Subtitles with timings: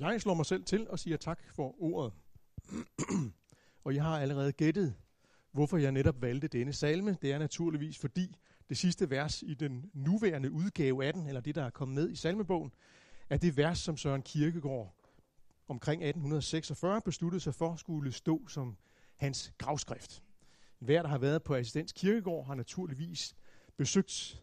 [0.00, 2.12] Jeg slår mig selv til og siger tak for ordet.
[3.84, 4.94] og jeg har allerede gættet,
[5.52, 7.16] hvorfor jeg netop valgte denne salme.
[7.22, 8.36] Det er naturligvis fordi
[8.68, 12.10] det sidste vers i den nuværende udgave af den, eller det, der er kommet med
[12.10, 12.72] i salmebogen,
[13.30, 14.94] er det vers, som Søren Kierkegaard
[15.68, 18.76] omkring 1846 besluttede sig for skulle stå som
[19.16, 20.22] hans gravskrift.
[20.78, 23.34] Hver, der har været på Assistens Kirkegård, har naturligvis
[23.76, 24.42] besøgt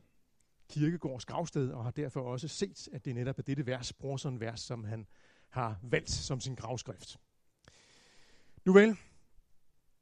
[0.69, 4.59] Kirkegårds gravsted, og har derfor også set, at det netop er dette vers, Brorson vers,
[4.59, 5.07] som han
[5.49, 7.19] har valgt som sin gravskrift.
[8.65, 8.97] Nu vel,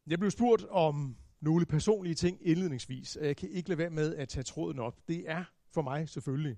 [0.07, 4.15] jeg blev spurgt om nogle personlige ting indledningsvis, og jeg kan ikke lade være med
[4.15, 5.07] at tage tråden op.
[5.07, 6.57] Det er for mig selvfølgelig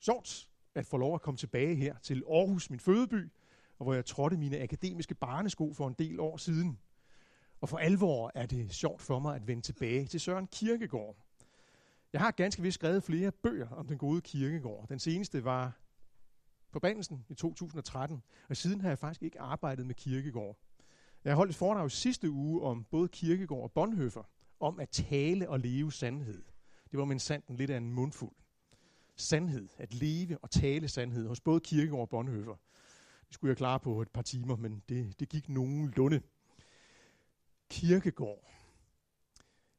[0.00, 3.32] sjovt at få lov at komme tilbage her til Aarhus, min fødeby,
[3.78, 6.78] og hvor jeg trådte mine akademiske barnesko for en del år siden.
[7.60, 11.16] Og for alvor er det sjovt for mig at vende tilbage til Søren Kirkegård.
[12.12, 14.88] Jeg har ganske vist skrevet flere bøger om den gode Kirkegård.
[14.88, 15.72] Den seneste var
[16.70, 20.56] forbandelsen i 2013, og siden har jeg faktisk ikke arbejdet med Kirkegård.
[21.24, 24.22] Jeg holdt et foredrag sidste uge om både Kirkegård og Bonhoeffer,
[24.60, 26.42] om at tale og leve sandhed.
[26.90, 28.34] Det var med sanden lidt af en mundfuld.
[29.16, 32.54] Sandhed, at leve og tale sandhed hos både Kirkegård og Bonhoeffer.
[33.26, 36.20] Det skulle jeg klare på et par timer, men det, det gik nogenlunde.
[37.70, 38.57] Kirkegård.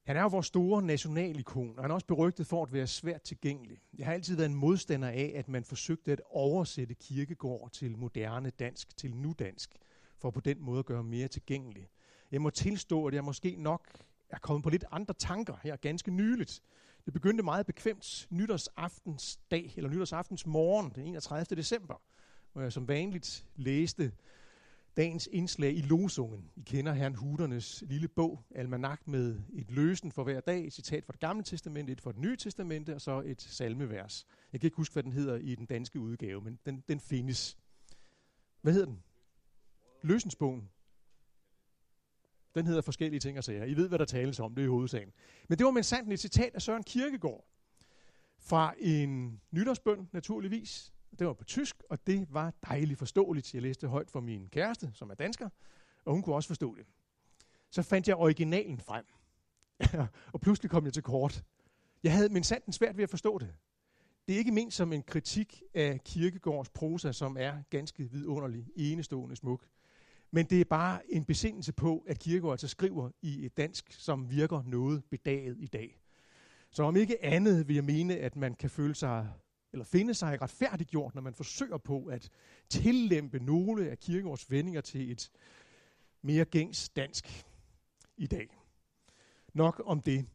[0.03, 3.21] Han er jo vores store nationalikon, og han er også berygtet for at være svært
[3.21, 3.77] tilgængelig.
[3.97, 8.49] Jeg har altid været en modstander af, at man forsøgte at oversætte Kirkegård til moderne
[8.49, 9.75] dansk, til nudansk,
[10.17, 11.89] for på den måde at gøre mere tilgængelig.
[12.31, 13.87] Jeg må tilstå, at jeg måske nok
[14.29, 16.61] er kommet på lidt andre tanker her ganske nyligt.
[17.05, 21.55] Det begyndte meget bekvemt nytårsaftens dag, eller nytårsaftens morgen, den 31.
[21.55, 22.01] december,
[22.53, 24.11] hvor jeg som vanligt læste
[24.97, 26.51] dagens indslag i Losungen.
[26.55, 31.05] I kender herren Hudernes lille bog, Almanak, med et løsen for hver dag, et citat
[31.05, 34.25] fra det gamle testamente, et fra det nye testamente, og så et salmevers.
[34.53, 37.57] Jeg kan ikke huske, hvad den hedder i den danske udgave, men den, den findes.
[38.61, 39.03] Hvad hedder den?
[40.01, 40.69] Løsensbogen.
[42.55, 43.65] Den hedder forskellige ting og sager.
[43.65, 45.09] I ved, hvad der tales om, det er i hovedsagen.
[45.49, 47.45] Men det var med sandt et citat af Søren Kierkegaard
[48.37, 53.53] fra en nytårsbøn, naturligvis, det var på tysk, og det var dejligt forståeligt.
[53.53, 55.49] Jeg læste højt for min kæreste, som er dansker,
[56.05, 56.85] og hun kunne også forstå det.
[57.69, 59.05] Så fandt jeg originalen frem,
[60.33, 61.43] og pludselig kom jeg til kort.
[62.03, 63.53] Jeg havde min sanden svært ved at forstå det.
[64.27, 69.35] Det er ikke ment som en kritik af Kirkegårds prosa, som er ganske vidunderlig, enestående
[69.35, 69.67] smuk.
[70.31, 74.31] Men det er bare en besindelse på, at Kirkegaard altså skriver i et dansk, som
[74.31, 76.01] virker noget bedaget i dag.
[76.71, 79.29] Så om ikke andet vil jeg mene, at man kan føle sig
[79.73, 82.29] eller finde sig retfærdiggjort, når man forsøger på at
[82.69, 85.31] tillempe nogle af Kirkegaards vendinger til et
[86.21, 87.45] mere gængs dansk
[88.17, 88.57] i dag.
[89.53, 90.25] Nok om det.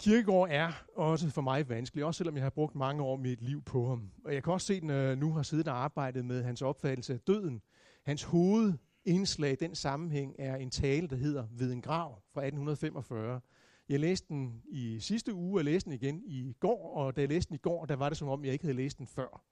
[0.00, 3.62] Kirkegaard er også for mig vanskelig, også selvom jeg har brugt mange år mit liv
[3.62, 4.10] på ham.
[4.24, 6.62] Og jeg kan også se, når jeg øh, nu har siddet og arbejdet med hans
[6.62, 7.62] opfattelse af døden.
[8.02, 13.40] Hans hovedindslag i den sammenhæng er en tale, der hedder Ved en grav fra 1845,
[13.88, 17.28] jeg læste den i sidste uge, og læste den igen i går, og da jeg
[17.28, 19.42] læste den i går, der var det som om, jeg ikke havde læst den før.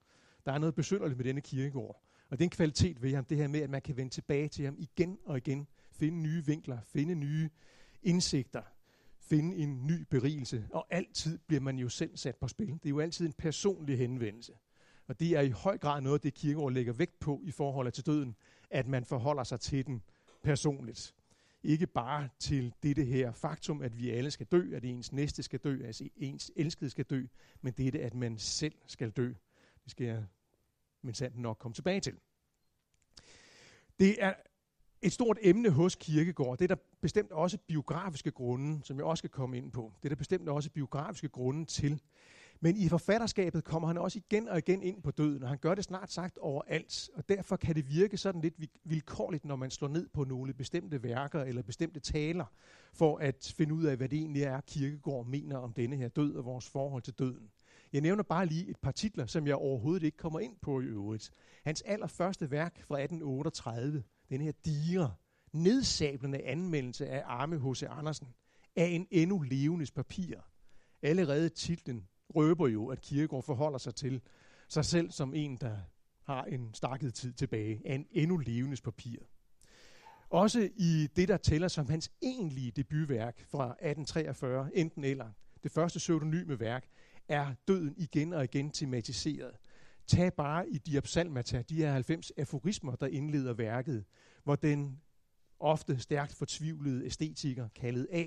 [0.45, 2.03] Der er noget besynderligt med denne kirkegård.
[2.29, 4.47] Og det er en kvalitet ved ham, det her med, at man kan vende tilbage
[4.47, 7.49] til ham igen og igen, finde nye vinkler, finde nye
[8.03, 8.61] indsigter,
[9.19, 12.67] finde en ny berigelse, og altid bliver man jo selv sat på spil.
[12.67, 14.53] Det er jo altid en personlig henvendelse.
[15.07, 18.05] Og det er i høj grad noget, det kirkegård lægger vægt på i forhold til
[18.05, 18.35] døden,
[18.69, 20.01] at man forholder sig til den
[20.43, 21.15] personligt.
[21.67, 25.59] Ikke bare til dette her faktum, at vi alle skal dø, at ens næste skal
[25.59, 27.25] dø, at ens elskede skal dø,
[27.61, 29.33] men dette, at man selv skal dø.
[29.83, 30.25] Det skal jeg
[31.01, 32.19] men sandt nok komme tilbage til.
[33.99, 34.33] Det er
[35.01, 36.57] et stort emne hos Kirkegård.
[36.57, 39.93] Det er der bestemt også biografiske grunde, som jeg også skal komme ind på.
[39.97, 42.01] Det er der bestemt også biografiske grunde til.
[42.59, 45.75] Men i forfatterskabet kommer han også igen og igen ind på døden, og han gør
[45.75, 47.09] det snart sagt overalt.
[47.15, 48.53] Og derfor kan det virke sådan lidt
[48.83, 52.45] vilkårligt, når man slår ned på nogle bestemte værker eller bestemte taler,
[52.93, 56.35] for at finde ud af, hvad det egentlig er, Kirkegård mener om denne her død
[56.35, 57.49] og vores forhold til døden.
[57.93, 60.85] Jeg nævner bare lige et par titler, som jeg overhovedet ikke kommer ind på i
[60.85, 61.31] øvrigt.
[61.63, 65.13] Hans allerførste værk fra 1838, den her digre,
[65.53, 67.83] nedsablende anmeldelse af Arme H.C.
[67.83, 68.27] Andersen,
[68.75, 70.35] af en endnu levendes papir.
[71.01, 74.21] Allerede titlen røber jo, at Kierkegaard forholder sig til
[74.67, 75.77] sig selv som en, der
[76.23, 79.19] har en stakket tid tilbage af en endnu levendes papir.
[80.29, 85.31] Også i det, der tæller som hans egentlige debutværk fra 1843, enten eller,
[85.63, 86.87] det første pseudonyme værk,
[87.27, 89.57] er døden igen og igen tematiseret.
[90.07, 94.05] Tag bare i Diapsalmata, de her 90 aforismer, der indleder værket,
[94.43, 95.01] hvor den
[95.59, 98.25] ofte stærkt fortvivlede æstetiker, kaldet A,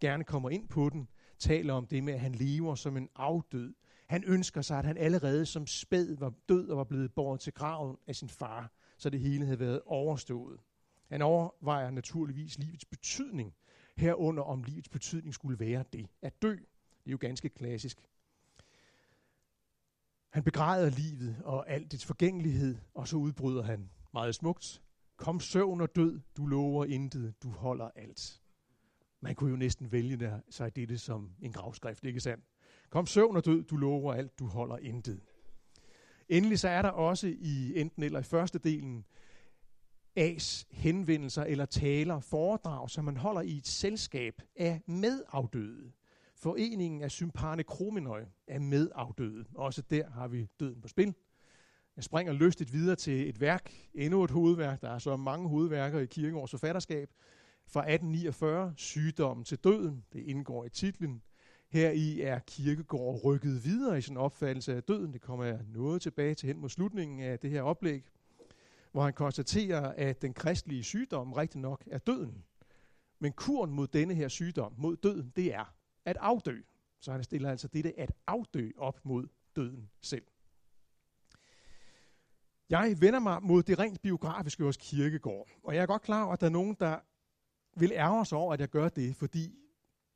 [0.00, 3.74] gerne kommer ind på den, taler om det med, at han lever som en afdød.
[4.06, 7.52] Han ønsker sig, at han allerede som spæd var død og var blevet båret til
[7.52, 10.60] graven af sin far, så det hele havde været overstået.
[11.08, 13.54] Han overvejer naturligvis livets betydning,
[13.96, 16.52] herunder om livets betydning skulle være det at dø.
[16.52, 17.98] Det er jo ganske klassisk.
[20.30, 24.82] Han begræder livet og alt dets forgængelighed, og så udbryder han meget smukt.
[25.16, 28.40] Kom søvn og død, du lover intet, du holder alt.
[29.26, 32.44] Man kunne jo næsten vælge der, sig dette som en gravskrift, ikke sandt?
[32.90, 35.20] Kom søvn og død, du lover alt, du holder intet.
[36.28, 39.04] Endelig så er der også i enten eller i første delen
[40.18, 45.92] A's henvendelser eller taler, foredrag, som man holder i et selskab af medafdøde.
[46.34, 49.44] Foreningen af Sympane Krominøj er medafdøde.
[49.54, 51.14] Også der har vi døden på spil.
[51.96, 54.80] Jeg springer lystigt videre til et værk, endnu et hovedværk.
[54.80, 57.10] Der er så mange hovedværker i Kirkegaards forfatterskab.
[57.68, 61.22] Fra 1849, Sygdommen til døden, det indgår i titlen.
[61.68, 65.12] Her i er Kirkegård rykket videre i sin opfattelse af døden.
[65.12, 68.04] Det kommer jeg noget tilbage til hen mod slutningen af det her oplæg,
[68.92, 72.44] hvor han konstaterer, at den kristelige sygdom rigtig nok er døden.
[73.18, 75.74] Men kuren mod denne her sygdom, mod døden, det er
[76.04, 76.60] at afdø.
[77.00, 80.24] Så han stiller altså dette at afdø op mod døden selv.
[82.70, 86.32] Jeg vender mig mod det rent biografiske hos Kirkegård, og jeg er godt klar over,
[86.32, 86.98] at der er nogen, der
[87.76, 89.58] vil ærge os over, at jeg gør det, fordi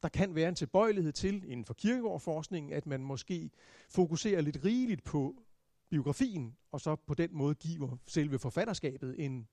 [0.02, 3.50] der kan være en tilbøjelighed til inden for kirkegårdforskningen, at man måske
[3.88, 5.42] fokuserer lidt rigeligt på
[5.90, 9.48] biografien, og så på den måde giver selve forfatterskabet en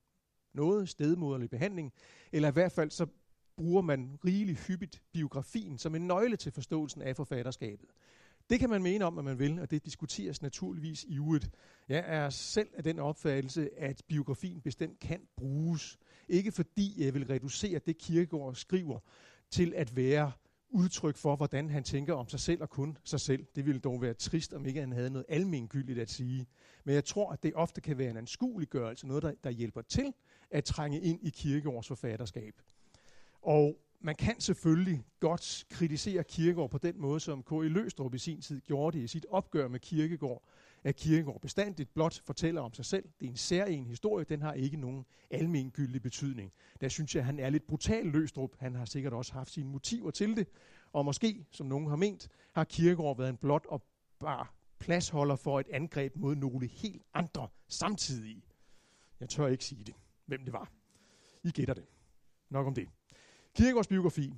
[0.54, 1.94] noget stedmoderlig behandling,
[2.31, 3.07] eller i hvert fald så
[3.57, 7.89] bruger man rigeligt hyppigt biografien som en nøgle til forståelsen af forfatterskabet.
[8.50, 11.50] Det kan man mene om, at man vil, og det diskuteres naturligvis i uget.
[11.89, 15.98] Jeg er selv af den opfattelse, at biografien bestemt kan bruges.
[16.27, 19.00] Ikke fordi jeg vil reducere det, Kirkegaard skriver,
[19.50, 20.31] til at være
[20.69, 23.45] udtryk for, hvordan han tænker om sig selv og kun sig selv.
[23.56, 26.47] Det ville dog være trist, om ikke han havde noget almengyldigt at sige.
[26.83, 30.13] Men jeg tror, at det ofte kan være en anskueliggørelse, noget, der, der hjælper til
[30.51, 32.53] at trænge ind i Kirkegaards forfatterskab.
[33.41, 37.56] Og man kan selvfølgelig godt kritisere Kirkegaard på den måde, som K.I.
[37.56, 40.44] Løstrup i sin tid gjorde det i sit opgør med Kirkegaard,
[40.83, 43.03] at Kirkegaard bestandigt blot fortæller om sig selv.
[43.19, 46.51] Det er en særlig historie, den har ikke nogen almengyldig betydning.
[46.81, 48.56] Der synes jeg, at han er lidt brutal Løstrup.
[48.59, 50.47] Han har sikkert også haft sine motiver til det,
[50.94, 53.83] og måske, som nogen har ment, har Kirkegaard været en blot og
[54.19, 54.45] bare
[54.79, 58.44] pladsholder for et angreb mod nogle helt andre samtidige.
[59.19, 59.95] Jeg tør ikke sige det,
[60.25, 60.71] hvem det var.
[61.44, 61.85] I gætter det.
[62.50, 62.89] Nok om det.
[63.56, 64.33] Kirkegaards biografi,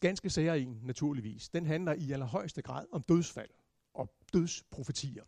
[0.00, 3.50] ganske særlig naturligvis, den handler i allerhøjeste grad om dødsfald
[3.94, 5.24] og dødsprofetier.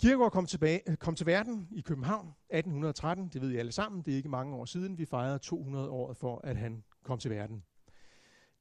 [0.00, 4.02] Kirkegaard kom, tilbage, øh, kom til verden i København 1813, det ved I alle sammen,
[4.02, 7.30] det er ikke mange år siden, vi fejrede 200 år for, at han kom til
[7.30, 7.64] verden.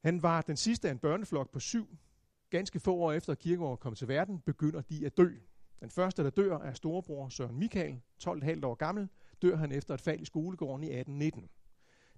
[0.04, 1.98] Han var den sidste af en børneflok på syv.
[2.50, 5.30] Ganske få år efter Kirkegaard kom til verden, begynder de at dø.
[5.80, 9.10] Den første, der dør, er storebror Søren Michael, 12,5 år gammel,
[9.42, 11.50] dør han efter et fald i skolegården i 1819.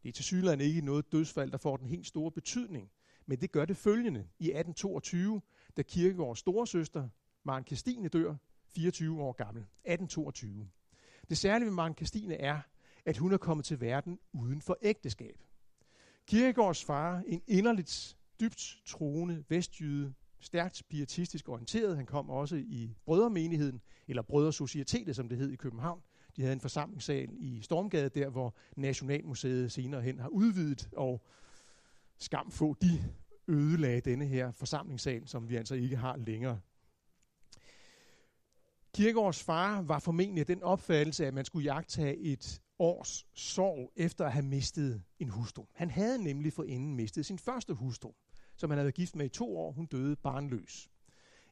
[0.03, 2.91] Det er til synligheden ikke noget dødsfald, der får den helt store betydning,
[3.25, 4.19] men det gør det følgende.
[4.19, 5.41] I 1822,
[5.77, 7.09] da Kirkegaards storesøster,
[7.43, 8.35] Maren Christine, dør,
[8.75, 9.61] 24 år gammel.
[9.61, 10.67] 1822.
[11.29, 12.59] Det særlige ved Maren Christine er,
[13.05, 15.43] at hun er kommet til verden uden for ægteskab.
[16.27, 21.95] Kierkegaards far, en inderligt dybt troende vestjyde, stærkt pietistisk orienteret.
[21.95, 26.01] Han kom også i brødremenigheden, eller brødresocietetet, som det hed i København,
[26.35, 31.25] de havde en forsamlingssal i Stormgade, der hvor Nationalmuseet senere hen har udvidet, og
[32.17, 33.13] skam få de
[33.47, 36.59] ødelagde denne her forsamlingssal, som vi altså ikke har længere.
[38.97, 44.31] Kirkegaards far var formentlig den opfattelse, at man skulle jagtage et års sorg efter at
[44.31, 45.65] have mistet en hustru.
[45.73, 48.11] Han havde nemlig forinden mistet sin første hustru,
[48.55, 49.71] som han havde gift med i to år.
[49.71, 50.89] Hun døde barnløs.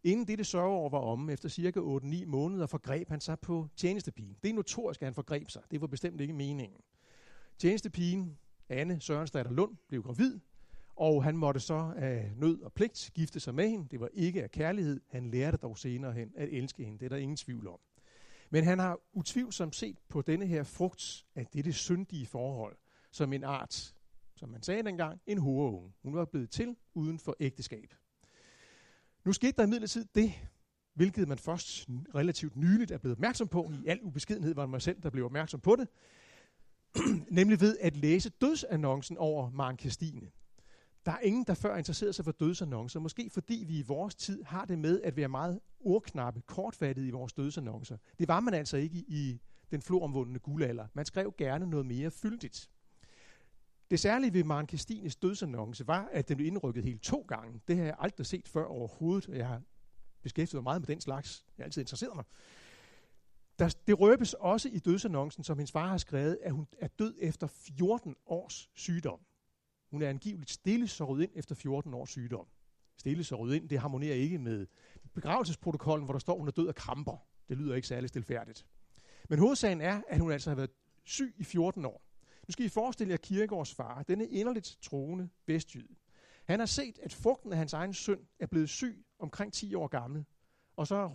[0.04, 4.38] Inden dette sørgeår var omme, efter cirka 8-9 måneder, forgreb han sig på tjenestepigen.
[4.44, 5.62] Det er notorisk, at han forgreb sig.
[5.72, 6.82] Det var bestemt ikke meningen.
[7.58, 8.38] Tjenestepigen,
[8.70, 10.40] Anne Sørensdatter Lund, blev gravid,
[10.96, 13.88] og han måtte så af nød og pligt gifte sig med hende.
[13.92, 15.02] Det var ikke af kærlighed.
[15.10, 17.00] Han lærte dog senere hen at elske hende.
[17.00, 17.80] Det er der ingen tvivl om.
[18.50, 22.78] Men han har utvivlsomt set på denne her frugt af dette syndige forhold
[23.12, 23.94] som en art,
[24.36, 25.94] som man sagde dengang, en hovedunge.
[26.04, 27.94] Hun var blevet til uden for ægteskab.
[29.26, 30.34] Nu skete der imidlertid det,
[30.94, 33.72] hvilket man først relativt nyligt er blevet opmærksom på.
[33.84, 35.88] I al ubeskedenhed var det mig selv, der blev opmærksom på det.
[37.40, 40.32] Nemlig ved at læse dødsannoncen over Maren Kirstine.
[41.06, 43.00] Der er ingen, der før interesserede sig for dødsannoncer.
[43.00, 47.12] Måske fordi vi i vores tid har det med at være meget ordknappe, kortfattede i
[47.12, 47.98] vores dødsannoncer.
[48.20, 50.88] Det var man altså ikke i den floromvundne guldalder.
[50.94, 52.70] Man skrev gerne noget mere fyldigt.
[53.92, 57.62] Det særlige ved Maren Kristines dødsannonce var, at den blev indrykket helt to gange.
[57.68, 59.62] Det har jeg aldrig set før overhovedet, og jeg har
[60.22, 61.46] beskæftiget mig meget med den slags.
[61.58, 62.26] Jeg har altid interesseret mig.
[63.60, 67.16] Der, det røbes også i dødsannoncen, som hendes far har skrevet, at hun er død
[67.20, 69.20] efter 14 års sygdom.
[69.92, 72.48] Hun er angiveligt stille såret ind efter 14 års sygdom.
[72.98, 74.68] Stille såret ind, det harmonerer ikke med
[75.14, 77.18] begravelsesprotokollen, hvor der står, at hun er død af kramper.
[77.50, 78.66] Det lyder ikke særlig stilfærdigt.
[79.30, 80.72] Men hovedsagen er, at hun altså har været
[81.04, 82.02] syg i 14 år.
[82.48, 85.96] Nu skal I forestille jer Kirkegaards far, denne inderligt troende vestjyde.
[86.46, 89.88] Han har set, at frugten af hans egen søn er blevet syg omkring 10 år
[89.88, 90.26] gammel.
[90.76, 91.12] Og så,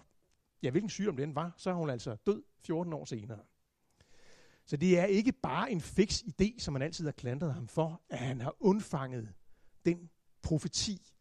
[0.63, 3.41] ja, hvilken sygdom den var, så er hun altså død 14 år senere.
[4.71, 8.01] Så det er ikke bare en fix idé, som man altid har klandret ham for,
[8.09, 9.33] at han har undfanget
[9.85, 10.11] den
[10.43, 11.13] profeti,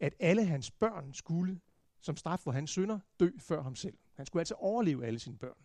[0.00, 1.60] at alle hans børn skulle,
[2.00, 3.98] som straf for hans sønder, dø før ham selv.
[4.14, 5.56] Han skulle altså overleve alle sine børn.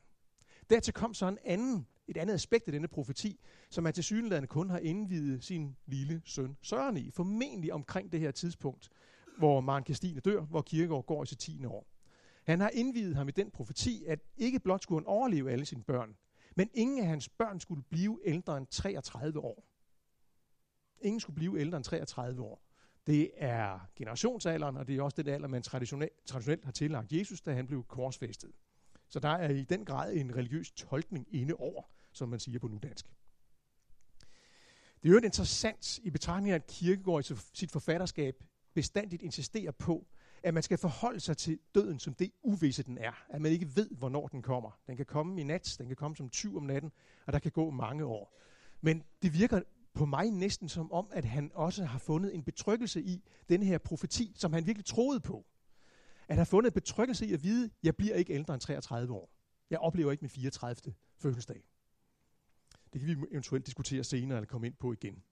[0.70, 4.48] Dertil kom så en anden, et andet aspekt af denne profeti, som han til synligheden
[4.48, 8.90] kun har indvidet sin lille søn Søren i, formentlig omkring det her tidspunkt,
[9.38, 11.66] hvor Maren Kirstine dør, hvor Kirkegaard går i sit 10.
[11.66, 11.88] år.
[12.44, 15.84] Han har indvidet ham i den profeti, at ikke blot skulle han overleve alle sine
[15.84, 16.16] børn,
[16.56, 19.66] men ingen af hans børn skulle blive ældre end 33 år.
[21.02, 22.62] Ingen skulle blive ældre end 33 år.
[23.08, 27.42] Det er generationsalderen, og det er også den alder, man traditionelt, traditionelt har tillagt Jesus,
[27.42, 28.52] da han blev korsfæstet.
[29.10, 32.68] Så der er i den grad en religiøs tolkning inde over, som man siger på
[32.68, 33.06] nudansk.
[35.04, 38.44] Det er jo interessant i betragtning af, at Kirkegaard i sit forfatterskab
[38.74, 40.08] bestandigt insisterer på,
[40.44, 43.26] at man skal forholde sig til døden som det uvisse den er.
[43.30, 44.80] At man ikke ved, hvornår den kommer.
[44.88, 46.92] Den kan komme i nat, den kan komme som 20 om natten,
[47.26, 48.38] og der kan gå mange år.
[48.82, 49.62] Men det virker
[49.94, 53.78] på mig næsten som om, at han også har fundet en betryggelse i den her
[53.78, 55.46] profeti, som han virkelig troede på.
[56.28, 59.14] At have fundet en betryggelse i at vide, at jeg bliver ikke ældre end 33
[59.14, 59.30] år.
[59.70, 60.94] Jeg oplever ikke min 34.
[61.18, 61.64] fødselsdag.
[62.94, 65.24] Det kan vi eventuelt diskutere senere eller komme ind på igen.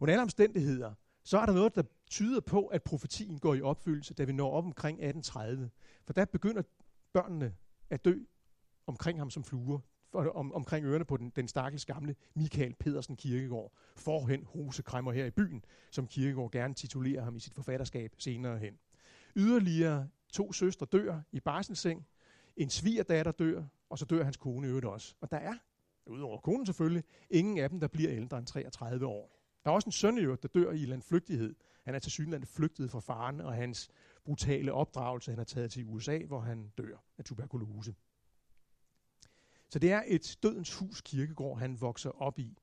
[0.00, 0.94] Under alle omstændigheder,
[1.28, 4.50] så er der noget, der tyder på, at profetien går i opfyldelse, da vi når
[4.50, 5.70] op omkring 1830.
[6.04, 6.62] For der begynder
[7.12, 7.54] børnene
[7.90, 8.14] at dø
[8.86, 9.78] omkring ham som fluer,
[10.10, 15.24] for, om, omkring ørerne på den, den stakkels gamle Michael Pedersen Kirkegård, forhen hosekræmmer her
[15.24, 18.78] i byen, som Kirkegård gerne titulerer ham i sit forfatterskab senere hen.
[19.36, 22.06] Yderligere to søstre dør i barselseng,
[22.56, 25.14] en svigerdatter dør, og så dør hans kone øvrigt også.
[25.20, 25.54] Og der er,
[26.06, 29.37] udover konen selvfølgelig, ingen af dem, der bliver ældre end 33 år.
[29.68, 31.54] Der er også en søn der dør i landflygtighed.
[31.84, 33.90] Han er til synligheden flygtet fra faren og hans
[34.24, 35.30] brutale opdragelse.
[35.30, 37.94] Han er taget til USA, hvor han dør af tuberkulose.
[39.68, 42.58] Så det er et dødens hus kirkegård, han vokser op i.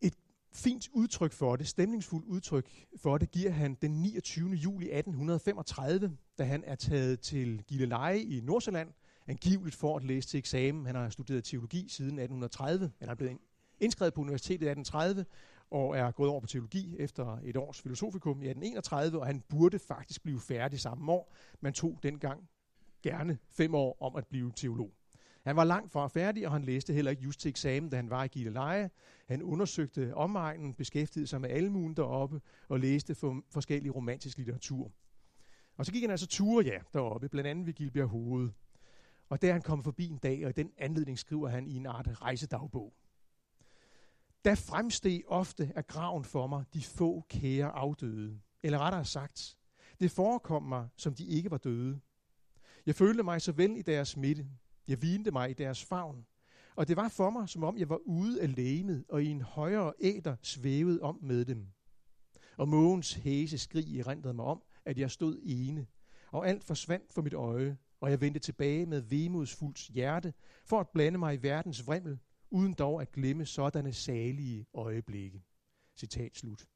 [0.00, 0.14] Et
[0.52, 4.50] fint udtryk for det, stemningsfuldt udtryk for det, giver han den 29.
[4.50, 8.92] juli 1835, da han er taget til Gilleleje i Nordsjælland,
[9.26, 10.86] angiveligt for at læse til eksamen.
[10.86, 13.38] Han har studeret teologi siden 1830, men han er blevet
[13.82, 15.24] indskrevet på universitetet i 1830,
[15.70, 19.78] og er gået over på teologi efter et års filosofikum i 1831, og han burde
[19.78, 21.34] faktisk blive færdig samme år.
[21.60, 22.48] Man tog dengang
[23.02, 24.92] gerne fem år om at blive teolog.
[25.44, 28.10] Han var langt fra færdig, og han læste heller ikke just til eksamen, da han
[28.10, 28.90] var i Gilleleje.
[29.28, 34.90] Han undersøgte omegnen, beskæftigede sig med almuen deroppe, og læste for forskellig romantisk litteratur.
[35.76, 38.50] Og så gik han altså ture, ja, deroppe, blandt andet ved Gilbjerg Hoved.
[39.28, 41.86] Og der han kom forbi en dag, og i den anledning skriver han i en
[41.86, 42.92] art rejsedagbog.
[44.44, 48.40] Der fremsteg ofte af graven for mig de få kære afdøde.
[48.62, 49.56] Eller rettere sagt,
[50.00, 52.00] det forekom mig, som de ikke var døde.
[52.86, 54.46] Jeg følte mig så vel i deres midte.
[54.88, 56.26] Jeg vinte mig i deres favn.
[56.76, 59.40] Og det var for mig, som om jeg var ude af lægemet, og i en
[59.40, 61.66] højere æder svævede om med dem.
[62.56, 65.86] Og mågens hæse skrig erindrede mig om, at jeg stod ene,
[66.30, 70.34] og alt forsvandt for mit øje, og jeg vendte tilbage med vemodsfuldt hjerte,
[70.64, 72.18] for at blande mig i verdens vrimmel,
[72.52, 75.42] uden dog at glemme sådanne salige øjeblikke.
[75.96, 76.66] Citat slut.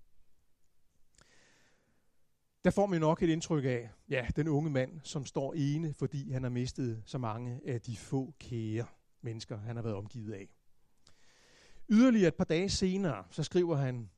[2.65, 6.31] Der får man nok et indtryk af, ja, den unge mand, som står ene, fordi
[6.31, 8.87] han har mistet så mange af de få kære
[9.21, 10.49] mennesker, han har været omgivet af.
[11.89, 14.11] Yderligere et par dage senere, så skriver han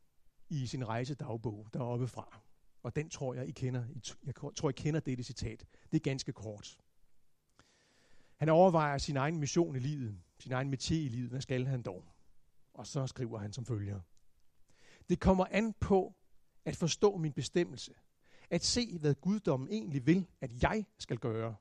[0.48, 2.40] i sin rejsedagbog deroppe fra,
[2.82, 3.84] og den tror jeg, I kender,
[4.26, 5.66] jeg tror, I kender dette citat.
[5.92, 6.78] Det er ganske kort.
[8.36, 11.30] Han overvejer sin egen mission i livet, sin egen metier i livet.
[11.30, 12.04] Hvad skal han dog?
[12.74, 14.00] Og så skriver han som følger.
[15.08, 16.14] Det kommer an på
[16.64, 17.94] at forstå min bestemmelse.
[18.50, 21.56] At se, hvad guddommen egentlig vil, at jeg skal gøre.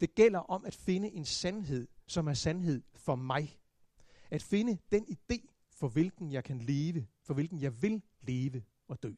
[0.00, 3.58] Det gælder om at finde en sandhed, som er sandhed for mig.
[4.30, 9.02] At finde den idé, for hvilken jeg kan leve, for hvilken jeg vil leve og
[9.02, 9.12] dø.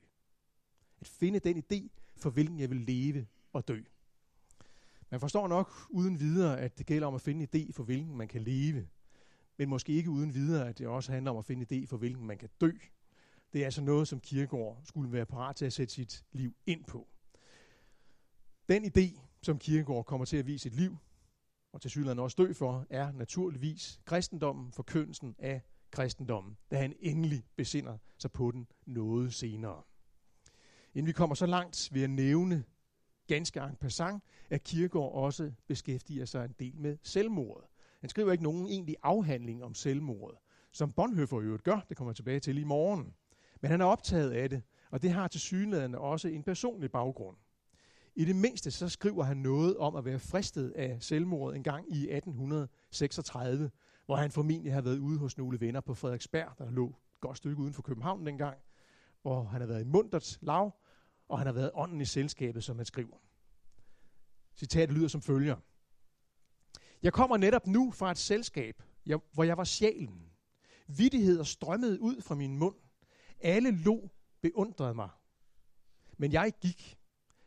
[1.01, 3.83] At finde den idé, for hvilken jeg vil leve og dø.
[5.11, 8.17] Man forstår nok uden videre, at det gælder om at finde en idé for, hvilken
[8.17, 8.89] man kan leve.
[9.57, 11.97] men måske ikke uden videre, at det også handler om at finde en idé for,
[11.97, 12.71] hvilken man kan dø.
[13.53, 16.85] Det er altså noget, som Kierkegaard skulle være parat til at sætte sit liv ind
[16.85, 17.09] på.
[18.69, 20.97] Den idé, som Kierkegaard kommer til at vise sit liv,
[21.73, 27.45] og til synligheden også dø for, er naturligvis kristendommen, forkyndelsen af kristendommen, da han endelig
[27.57, 29.83] besinder sig på den noget senere.
[30.95, 32.65] Inden vi kommer så langt, vil jeg nævne
[33.35, 37.65] ganske en passant, at Kierkegaard også beskæftiger sig en del med selvmordet.
[38.01, 40.39] Han skriver ikke nogen egentlig afhandling om selvmordet,
[40.73, 43.15] som Bonhoeffer jo gør, det kommer jeg tilbage til i morgen.
[43.61, 47.37] Men han er optaget af det, og det har til synligheden også en personlig baggrund.
[48.15, 51.93] I det mindste så skriver han noget om at være fristet af selvmordet en gang
[51.93, 53.71] i 1836,
[54.07, 57.37] hvor han formentlig har været ude hos nogle venner på Frederiksberg, der lå et godt
[57.37, 58.57] stykke uden for København dengang,
[59.23, 60.80] hvor han har været i mundert lav,
[61.31, 63.17] og han har været ånden i selskabet, som han skriver.
[64.57, 65.57] Citatet lyder som følger.
[67.03, 70.31] Jeg kommer netop nu fra et selskab, jeg, hvor jeg var sjælen.
[70.87, 72.77] Vittigheder strømmede ud fra min mund.
[73.41, 74.09] Alle lo
[74.41, 75.09] beundrede mig.
[76.17, 76.99] Men jeg gik.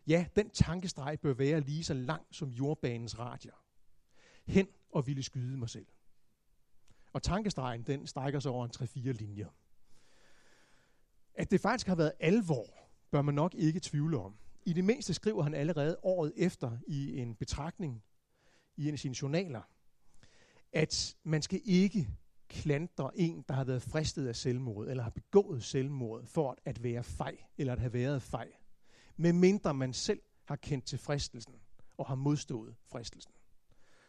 [0.08, 3.66] Ja, den tankestreg bør være lige så lang som jordbanens radier.
[4.46, 5.88] Hen og ville skyde mig selv.
[7.14, 9.50] Og tankestregen, den strækker sig over en 3-4 linjer.
[11.34, 12.83] At det faktisk har været alvor,
[13.14, 14.36] bør man nok ikke tvivle om.
[14.66, 18.04] I det mindste skriver han allerede året efter i en betragtning
[18.78, 19.62] i en af sine journaler,
[20.72, 22.10] at man skal ikke
[22.48, 27.04] klandre en, der har været fristet af selvmord, eller har begået selvmord, for at være
[27.04, 28.52] fej, eller at have været fej.
[29.16, 31.56] Medmindre man selv har kendt til fristelsen,
[31.98, 33.34] og har modstået fristelsen.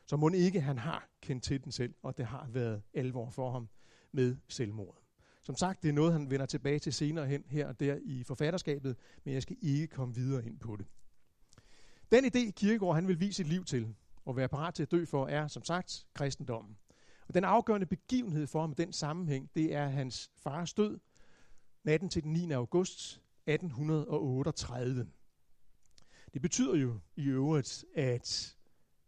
[0.07, 3.51] Så må ikke han har kendt til den selv, og det har været alvor for
[3.51, 3.69] ham
[4.13, 5.04] med selvmord.
[5.45, 8.23] Som sagt, det er noget, han vender tilbage til senere hen her og der i
[8.23, 10.87] forfatterskabet, men jeg skal ikke komme videre ind på det.
[12.13, 15.05] Den idé, Kierkegaard han vil vise sit liv til, og være parat til at dø
[15.05, 16.77] for, er som sagt kristendommen.
[17.29, 20.99] Og den afgørende begivenhed for ham i den sammenhæng, det er hans fars død
[21.85, 22.53] natten til den 9.
[22.53, 25.07] august 1838.
[26.35, 28.57] Det betyder jo i øvrigt, at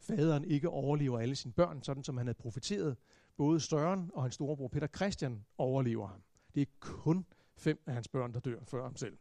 [0.01, 2.97] faderen ikke overlever alle sine børn, sådan som han havde profeteret.
[3.37, 6.23] Både Søren og hans storebror Peter Christian overlever ham.
[6.55, 9.19] Det er kun fem af hans børn, der dør før ham selv.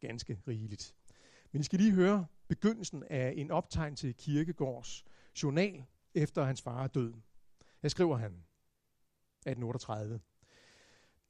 [0.00, 0.94] Ganske rigeligt.
[1.52, 5.04] Men I skal lige høre begyndelsen af en optegn til Kirkegårds
[5.42, 7.14] journal efter hans far er død.
[7.82, 8.32] Her skriver han
[9.46, 10.20] 1838.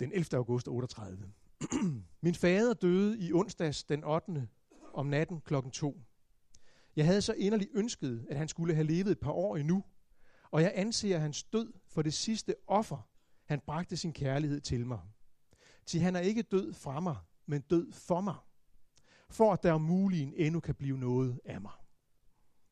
[0.01, 0.27] Den 11.
[0.33, 1.33] august 38.
[2.20, 4.49] Min fader døde i onsdags den 8.
[4.94, 6.01] om natten klokken 2.
[6.96, 9.85] Jeg havde så inderligt ønsket, at han skulle have levet et par år endnu,
[10.51, 13.09] og jeg anser hans død for det sidste offer,
[13.44, 15.00] han bragte sin kærlighed til mig.
[15.87, 18.35] Til han er ikke død fra mig, men død for mig,
[19.28, 21.72] for at der om muligen endnu kan blive noget af mig.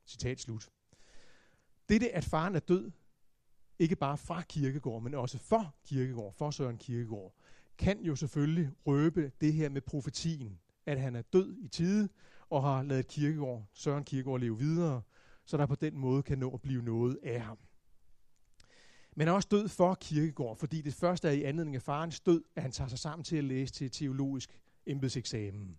[0.07, 0.71] Citat slut.
[1.89, 2.91] Dette, at faren er død,
[3.79, 7.35] ikke bare fra kirkegård, men også for kirkegård, for Søren Kirkegård,
[7.79, 12.09] kan jo selvfølgelig røbe det her med profetien, at han er død i tide,
[12.51, 15.03] og har lavet kirkegård, Søren Kirkegård leve videre,
[15.45, 17.59] så der på den måde kan nå at blive noget af ham.
[19.15, 22.43] Men er også død for Kirkegård, fordi det første er i anledning af farens død,
[22.57, 25.79] at han tager sig sammen til at læse til teologisk embedseksamen.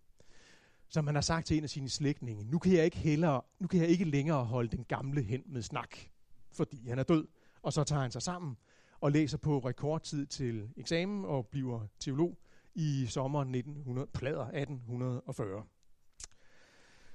[0.89, 3.67] Som han har sagt til en af sine slægtninge, nu kan jeg ikke, hellere, nu
[3.67, 5.98] kan jeg ikke længere holde den gamle hen med snak,
[6.52, 7.28] fordi han er død.
[7.62, 8.58] Og så tager han sig sammen
[9.00, 12.38] og læser på rekordtid til eksamen og bliver teolog
[12.76, 15.63] i sommeren 1900, plader 1840.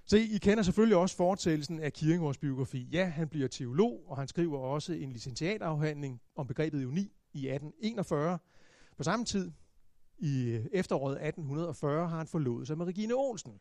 [0.04, 2.88] Så I kender selvfølgelig også fortællelsen af Kierkegaards biografi.
[2.92, 8.38] Ja, han bliver teolog, og han skriver også en licentiatafhandling om begrebet uni i 1841.
[8.96, 9.52] På samme tid,
[10.18, 13.60] i øh, efteråret 1840, har han forlovet sig med Regine Olsen.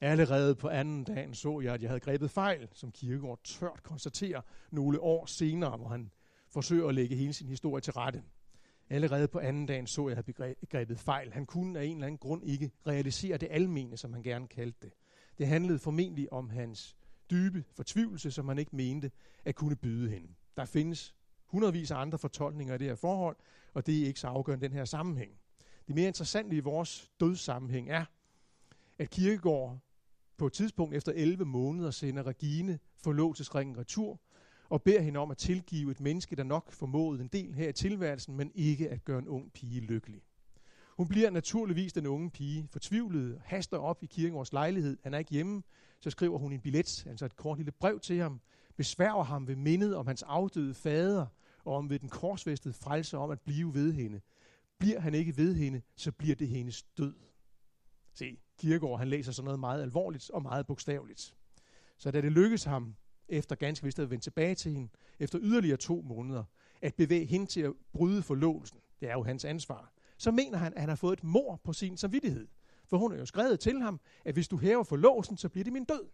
[0.00, 4.40] Allerede på anden dagen så jeg, at jeg havde grebet fejl, som Kierkegaard tørt konstaterer
[4.70, 6.10] nogle år senere, hvor han
[6.48, 8.22] forsøger at lægge hele sin historie til rette.
[8.90, 11.32] Allerede på anden dagen så jeg, at jeg havde grebet fejl.
[11.32, 14.78] Han kunne af en eller anden grund ikke realisere det almene, som han gerne kaldte
[14.82, 14.92] det.
[15.38, 16.96] Det handlede formentlig om hans
[17.30, 19.10] dybe fortvivlelse, som han ikke mente
[19.44, 20.28] at kunne byde hende.
[20.56, 21.14] Der findes
[21.46, 23.36] hundredvis af andre fortolkninger af det her forhold,
[23.74, 25.32] og det er ikke så afgørende den her sammenhæng.
[25.86, 28.04] Det mere interessante i vores dødssammenhæng er,
[28.98, 29.78] at Kirkegård
[30.36, 34.20] på et tidspunkt efter 11 måneder sender Regine forlovelsesringen retur,
[34.68, 37.72] og beder hende om at tilgive et menneske, der nok formåede en del her i
[37.72, 40.22] tilværelsen, men ikke at gøre en ung pige lykkelig.
[41.02, 44.98] Hun bliver naturligvis den unge pige fortvivlet, haster op i Kirkegårds lejlighed.
[45.02, 45.62] Han er ikke hjemme,
[46.00, 48.40] så skriver hun en billet, altså et kort lille brev til ham,
[48.76, 51.26] besværger ham ved mindet om hans afdøde fader,
[51.64, 54.20] og om ved den korsvæstede frelse om at blive ved hende.
[54.78, 57.14] Bliver han ikke ved hende, så bliver det hendes død.
[58.14, 61.34] Se, Kirkegaard han læser sådan noget meget alvorligt og meget bogstaveligt.
[61.98, 62.94] Så da det lykkes ham,
[63.28, 64.88] efter ganske vist at vende tilbage til hende,
[65.18, 66.44] efter yderligere to måneder,
[66.82, 70.74] at bevæge hende til at bryde forlovelsen, det er jo hans ansvar, så mener han,
[70.74, 72.48] at han har fået et mor på sin samvittighed.
[72.86, 75.64] For hun har jo skrevet til ham, at hvis du hæver for låsen, så bliver
[75.64, 76.08] det min død.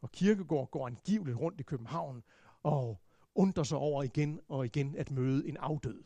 [0.00, 2.22] Og Kirkegård går angiveligt rundt i København
[2.62, 3.00] og
[3.34, 6.04] undrer sig over igen og igen at møde en afdød.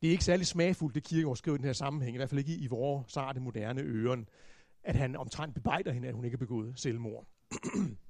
[0.00, 2.38] Det er ikke særlig smagfuldt, det Kirkegaard skriver i den her sammenhæng, i hvert fald
[2.38, 4.28] ikke i vores sarte moderne øren,
[4.82, 7.26] at han omtrent bebejder hende, at hun ikke har begået selvmord.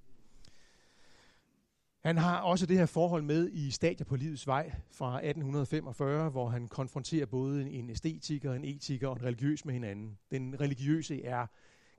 [2.03, 6.49] han har også det her forhold med i Stadier på livets vej fra 1845, hvor
[6.49, 10.19] han konfronterer både en æstetiker, en etiker og en religiøs med hinanden.
[10.31, 11.47] Den religiøse er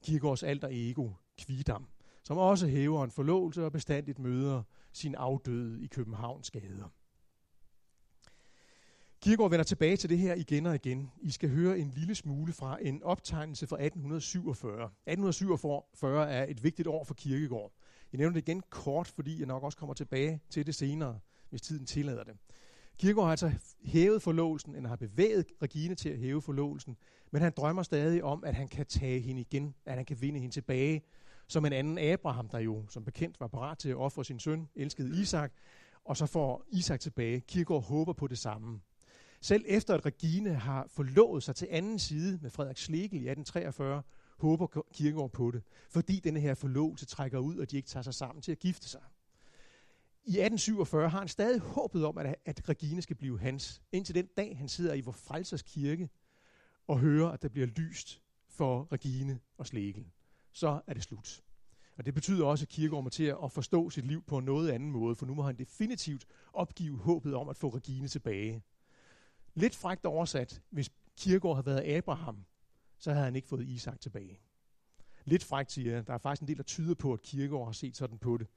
[0.03, 1.09] Kierkegaards alter ego,
[1.39, 1.87] Kvidam,
[2.23, 6.91] som også hæver en forlovelse og bestandigt møder sin afdøde i Københavns gader.
[9.21, 11.11] Kierkegaard vender tilbage til det her igen og igen.
[11.21, 14.83] I skal høre en lille smule fra en optegnelse fra 1847.
[14.83, 17.71] 1847 er et vigtigt år for Kierkegaard.
[18.11, 21.19] Jeg nævner det igen kort, fordi jeg nok også kommer tilbage til det senere,
[21.49, 22.33] hvis tiden tillader det.
[22.97, 23.51] Kirkegaard har altså
[23.83, 26.97] hævet forlovelsen, eller har bevæget Regine til at hæve forlovelsen,
[27.31, 30.39] men han drømmer stadig om, at han kan tage hende igen, at han kan vinde
[30.39, 31.01] hende tilbage,
[31.47, 34.69] som en anden Abraham, der jo som bekendt var parat til at ofre sin søn,
[34.75, 35.53] elskede Isak,
[36.05, 37.39] og så får Isak tilbage.
[37.39, 38.81] Kirkegaard håber på det samme.
[39.41, 44.01] Selv efter at Regine har forlovet sig til anden side med Frederik Schlegel i 1843,
[44.41, 48.13] håber Kirkegaard på det, fordi denne her forlovelse trækker ud, og de ikke tager sig
[48.13, 49.01] sammen til at gifte sig.
[50.23, 54.27] I 1847 har han stadig håbet om, at, at Regine skal blive hans, indtil den
[54.37, 56.09] dag, han sidder i vor frelsers kirke
[56.87, 60.05] og hører, at der bliver lyst for Regine og Schlegel.
[60.51, 61.43] Så er det slut.
[61.97, 64.69] Og det betyder også, at Kirkegaard må til at forstå sit liv på en noget
[64.71, 68.63] anden måde, for nu må han definitivt opgive håbet om at få Regine tilbage.
[69.53, 72.45] Lidt frægt oversat, hvis Kirkegaard havde været Abraham,
[73.01, 74.39] så havde han ikke fået Isak tilbage.
[75.25, 77.71] Lidt frægt siger jeg, der er faktisk en del, der tyder på, at Kierkegaard har
[77.71, 78.47] set sådan på det.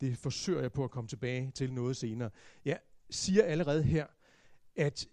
[0.00, 2.30] Det forsøger jeg på at komme tilbage til noget senere.
[2.64, 2.78] Jeg
[3.10, 4.06] siger allerede her,
[4.76, 5.08] at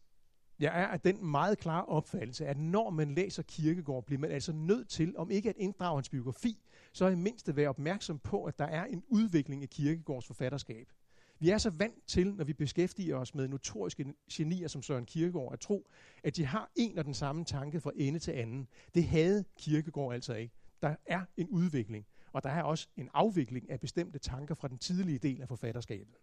[0.59, 4.51] jeg er af den meget klare opfattelse, at når man læser Kierkegaard, bliver man altså
[4.51, 6.63] nødt til, om ikke at inddrage hans biografi,
[6.93, 10.91] så i mindst at være opmærksom på, at der er en udvikling i Kierkegaards forfatterskab.
[11.39, 15.53] Vi er så vant til, når vi beskæftiger os med notoriske genier som Søren Kierkegaard,
[15.53, 15.89] at tro,
[16.23, 18.67] at de har en og den samme tanke fra ende til anden.
[18.93, 20.53] Det havde Kierkegaard altså ikke.
[20.81, 24.77] Der er en udvikling, og der er også en afvikling af bestemte tanker fra den
[24.77, 26.15] tidlige del af forfatterskabet.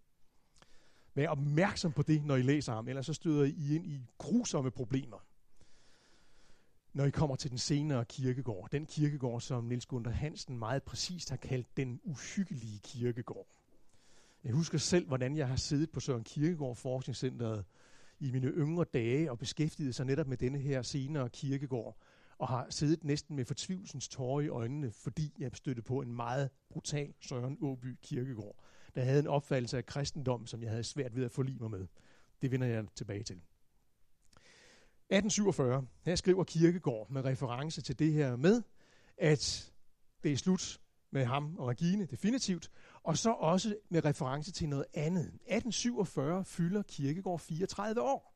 [1.14, 4.70] Vær opmærksom på det, når I læser ham, ellers så støder I ind i grusomme
[4.70, 5.18] problemer.
[6.92, 11.30] Når I kommer til den senere kirkegård, den kirkegård, som Nils Gunther Hansen meget præcist
[11.30, 13.55] har kaldt den uhyggelige kirkegård.
[14.46, 17.64] Jeg husker selv, hvordan jeg har siddet på Søren Kirkegaard Forskningscenteret
[18.20, 21.96] i mine yngre dage og beskæftiget sig netop med denne her senere kirkegård,
[22.38, 26.50] og har siddet næsten med fortvivlsens tårer i øjnene, fordi jeg støtte på en meget
[26.70, 31.24] brutal Søren Åby Kirkegård, der havde en opfattelse af kristendom, som jeg havde svært ved
[31.24, 31.86] at forlige mig med.
[32.42, 33.36] Det vender jeg tilbage til.
[33.36, 38.62] 1847, her skriver Kirkegård med reference til det her med,
[39.18, 39.72] at
[40.22, 40.80] det er slut
[41.10, 42.70] med ham og Regine definitivt,
[43.06, 45.24] og så også med reference til noget andet.
[45.24, 48.34] 1847 fylder Kirkegård 34 år.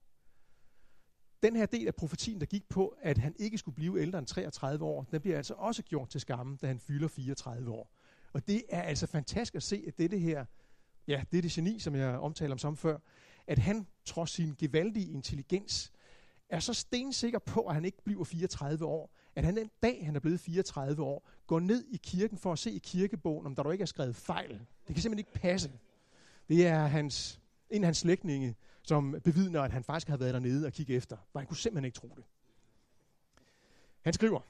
[1.43, 4.27] Den her del af profetien, der gik på, at han ikke skulle blive ældre end
[4.27, 7.95] 33 år, den bliver altså også gjort til skamme, da han fylder 34 år.
[8.33, 10.45] Og det er altså fantastisk at se, at dette her,
[11.09, 12.99] ja, det er det geni, som jeg omtaler om som før,
[13.47, 15.93] at han, trods sin gevaldige intelligens,
[16.49, 20.17] er så stensikker på, at han ikke bliver 34 år, at han den dag, han
[20.17, 23.63] er blevet 34 år, går ned i kirken for at se i kirkebogen, om der
[23.63, 24.51] dog ikke er skrevet fejl.
[24.51, 25.71] Det kan simpelthen ikke passe.
[26.49, 30.67] Det er hans, en af hans slægtninge, som bevidner, at han faktisk havde været dernede
[30.67, 31.17] og kigge efter.
[31.35, 32.25] Men han kunne simpelthen ikke tro det.
[34.01, 34.41] Han skriver,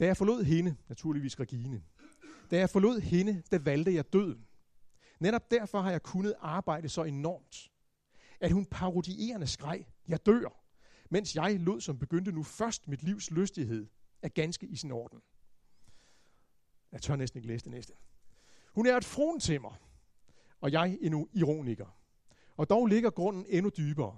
[0.00, 1.82] da jeg forlod hende, naturligvis Regine,
[2.50, 4.46] da jeg forlod hende, der valgte jeg døden.
[5.18, 7.70] Netop derfor har jeg kunnet arbejde så enormt,
[8.40, 10.67] at hun parodierende skreg, jeg dør,
[11.10, 13.86] mens jeg lod som begyndte nu først mit livs lystighed,
[14.22, 15.20] er ganske i sin orden.
[16.92, 17.92] Jeg tør næsten ikke læse det næste.
[18.74, 19.80] Hun er et frontimmer,
[20.60, 21.98] og jeg en ironiker.
[22.56, 24.16] Og dog ligger grunden endnu dybere.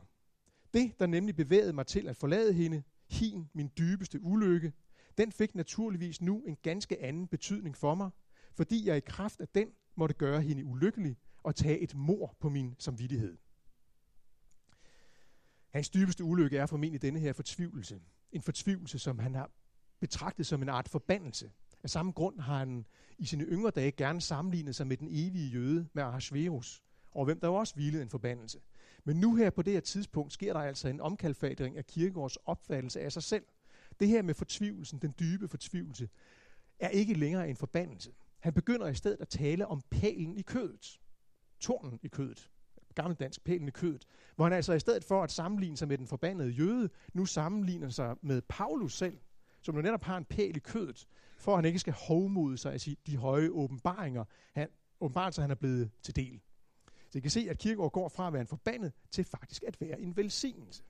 [0.75, 4.73] Det, der nemlig bevægede mig til at forlade hende, hin min dybeste ulykke,
[5.19, 8.11] den fik naturligvis nu en ganske anden betydning for mig,
[8.55, 12.49] fordi jeg i kraft af den måtte gøre hende ulykkelig og tage et mor på
[12.49, 13.39] min samvittighed.
[15.71, 18.01] Hans dybeste ulykke er formentlig denne her fortvivlelse.
[18.33, 19.51] En fortvivlelse, som han har
[20.01, 21.51] betragtet som en art forbandelse.
[21.83, 22.87] Af samme grund har han
[23.19, 27.41] i sine yngre dage gerne sammenlignet sig med den evige jøde med Ahasverus, og hvem
[27.41, 28.61] der også hvilede en forbandelse.
[29.05, 33.01] Men nu her på det her tidspunkt sker der altså en omkalfatring af kirkegårds opfattelse
[33.01, 33.45] af sig selv.
[34.01, 36.09] Det her med fortvivlelsen, den dybe fortvivlelse,
[36.79, 38.13] er ikke længere en forbandelse.
[38.39, 41.01] Han begynder i stedet at tale om pælen i kødet.
[41.61, 42.51] Tornen i kødet
[42.95, 46.07] gammeldansk pælen i kødet, hvor han altså i stedet for at sammenligne sig med den
[46.07, 49.19] forbandede jøde, nu sammenligner sig med Paulus selv,
[49.63, 51.07] som jo netop har en pæl i kødet,
[51.39, 54.69] for at han ikke skal hovmode sig af de høje åbenbaringer, han,
[55.01, 56.41] åbenbarelser, han er blevet til del.
[57.11, 59.81] Så I kan se, at Kirkegaard går fra at være en forbandet til faktisk at
[59.81, 60.83] være en velsignelse.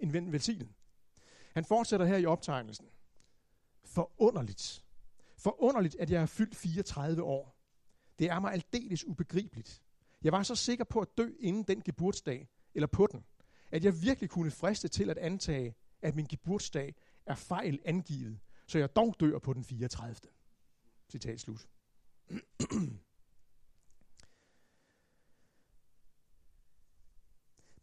[0.00, 0.68] En velsignet.
[1.54, 2.86] Han fortsætter her i optegnelsen.
[3.84, 4.84] Forunderligt.
[5.38, 7.56] Forunderligt, at jeg er fyldt 34 år.
[8.18, 9.82] Det er mig aldeles ubegribeligt.
[10.22, 13.24] Jeg var så sikker på at dø inden den geburtsdag, eller på den,
[13.70, 16.94] at jeg virkelig kunne friste til at antage, at min geburtsdag
[17.26, 20.30] er fejl angivet, så jeg dog dør på den 34.
[21.10, 21.68] Citat slut.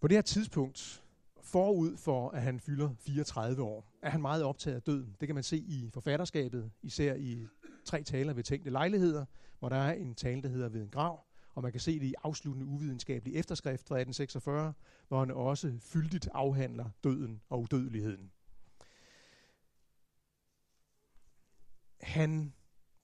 [0.02, 1.04] på det her tidspunkt,
[1.42, 5.16] forud for at han fylder 34 år, er han meget optaget af døden.
[5.20, 7.48] Det kan man se i forfatterskabet, især i
[7.86, 9.26] tre taler ved tænkte lejligheder,
[9.60, 11.25] hvor der er en tale, der hedder ved en grav,
[11.56, 14.74] og man kan se det i afsluttende uvidenskabelig efterskrift fra 1846,
[15.08, 18.32] hvor han også fyldigt afhandler døden og udødeligheden.
[22.02, 22.54] Han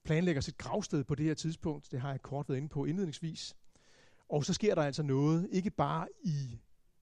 [0.04, 3.56] planlægger sit gravsted på det her tidspunkt, det har jeg kort været inde på indledningsvis,
[4.28, 6.58] og så sker der altså noget, ikke bare i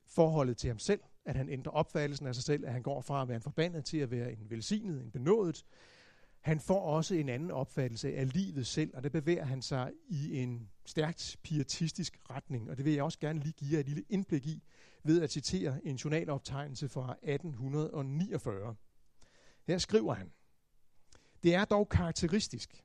[0.07, 3.23] forholdet til ham selv, at han ændrer opfattelsen af sig selv, at han går fra
[3.23, 5.65] at være en forbandet til at være en velsignet, en benådet.
[6.41, 10.39] Han får også en anden opfattelse af livet selv, og det bevæger han sig i
[10.39, 14.05] en stærkt pietistisk retning, og det vil jeg også gerne lige give jer et lille
[14.09, 14.63] indblik i,
[15.03, 18.75] ved at citere en journaloptegnelse fra 1849.
[19.67, 20.33] Her skriver han,
[21.43, 22.85] Det er dog karakteristisk.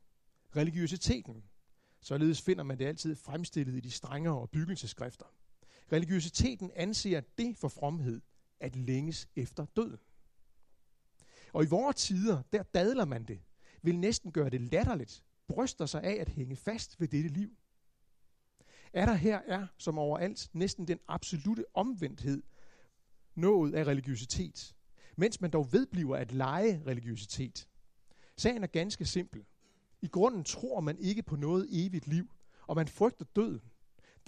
[0.55, 1.43] Religiøsiteten,
[2.01, 5.25] således finder man det altid fremstillet i de strengere og byggelseskrifter.
[5.91, 8.21] Religiøsiteten anser det for fromhed
[8.59, 9.99] at længes efter døden.
[11.55, 13.41] Og i vores tider, der dadler man det,
[13.81, 17.57] vil næsten gøre det latterligt, bryster sig af at hænge fast ved dette liv.
[18.93, 22.43] Er der her er, som overalt, næsten den absolute omvendthed
[23.35, 24.75] nået af religiøsitet,
[25.15, 27.67] mens man dog vedbliver at lege religiøsitet.
[28.37, 29.45] Sagen er ganske simpel.
[30.01, 32.31] I grunden tror man ikke på noget evigt liv,
[32.67, 33.61] og man frygter døden.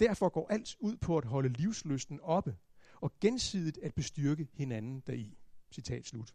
[0.00, 2.56] Derfor går alt ud på at holde livsløsten oppe,
[2.94, 5.38] og gensidigt at bestyrke hinanden deri.
[5.70, 6.34] Citat slut.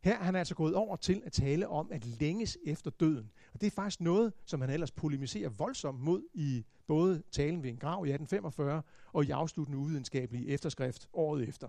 [0.00, 3.30] Her er han altså gået over til at tale om at længes efter døden.
[3.54, 7.70] Og det er faktisk noget, som han ellers polemiserer voldsomt mod i både talen ved
[7.70, 8.82] en grav i 1845
[9.12, 11.68] og i afsluttende uvidenskabelige efterskrift året efter.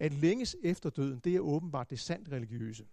[0.00, 2.86] At længes efter døden, det er åbenbart det sandt religiøse.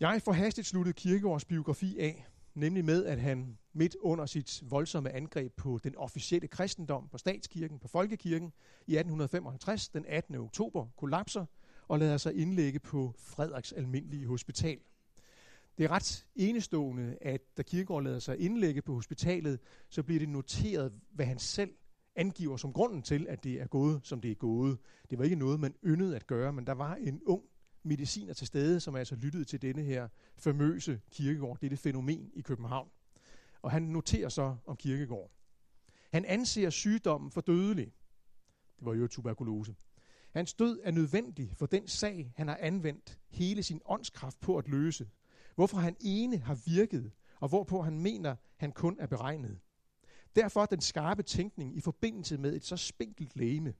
[0.00, 5.10] Jeg får hastigt sluttet Kirkegaards biografi af, nemlig med, at han midt under sit voldsomme
[5.10, 8.52] angreb på den officielle kristendom, på statskirken, på folkekirken,
[8.86, 10.34] i 1855, den 18.
[10.34, 11.46] oktober, kollapser
[11.90, 14.78] og lader sig indlægge på Frederiks Almindelige Hospital.
[15.78, 20.28] Det er ret enestående, at da Kirkegaard lader sig indlægge på hospitalet, så bliver det
[20.28, 21.74] noteret, hvad han selv
[22.16, 24.78] angiver som grunden til, at det er gået, som det er gået.
[25.10, 27.42] Det var ikke noget, man yndede at gøre, men der var en ung
[27.82, 32.88] mediciner til stede, som altså lyttede til denne her famøse kirkegård, dette fænomen i København.
[33.62, 35.30] Og han noterer så om kirkegård.
[36.12, 37.92] Han anser sygdommen for dødelig.
[38.78, 39.74] Det var jo tuberkulose.
[40.32, 44.68] Hans død er nødvendig for den sag, han har anvendt hele sin åndskraft på at
[44.68, 45.08] løse.
[45.54, 49.60] Hvorfor han ene har virket, og hvorpå han mener, han kun er beregnet.
[50.36, 53.74] Derfor den skarpe tænkning i forbindelse med et så spinkelt læme.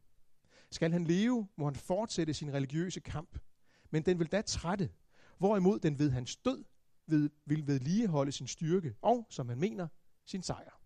[0.70, 3.38] Skal han leve, må han fortsætte sin religiøse kamp–
[3.90, 4.90] men den vil da trætte,
[5.38, 6.64] hvorimod den ved hans død
[7.06, 9.88] ved, vil vedligeholde sin styrke og, som han mener,
[10.24, 10.80] sin sejr.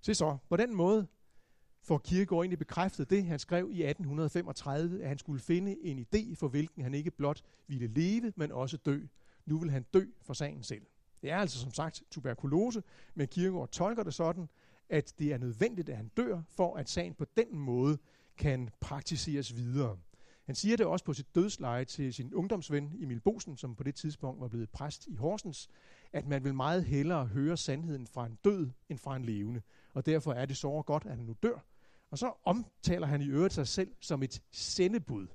[0.00, 1.06] Se så, på den måde
[1.82, 6.34] får Kierkegaard egentlig bekræftet det, han skrev i 1835, at han skulle finde en idé,
[6.34, 9.00] for hvilken han ikke blot ville leve, men også dø.
[9.46, 10.82] Nu vil han dø for sagen selv.
[11.22, 12.82] Det er altså som sagt tuberkulose,
[13.14, 14.48] men Kierkegaard tolker det sådan,
[14.88, 17.98] at det er nødvendigt, at han dør, for at sagen på den måde
[18.36, 19.98] kan praktiseres videre.
[20.44, 23.94] Han siger det også på sit dødsleje til sin ungdomsven Emil Bosen, som på det
[23.94, 25.68] tidspunkt var blevet præst i Horsens,
[26.12, 29.62] at man vil meget hellere høre sandheden fra en død end fra en levende.
[29.92, 31.64] Og derfor er det så godt, at han nu dør.
[32.10, 35.26] Og så omtaler han i øvrigt sig selv som et sendebud,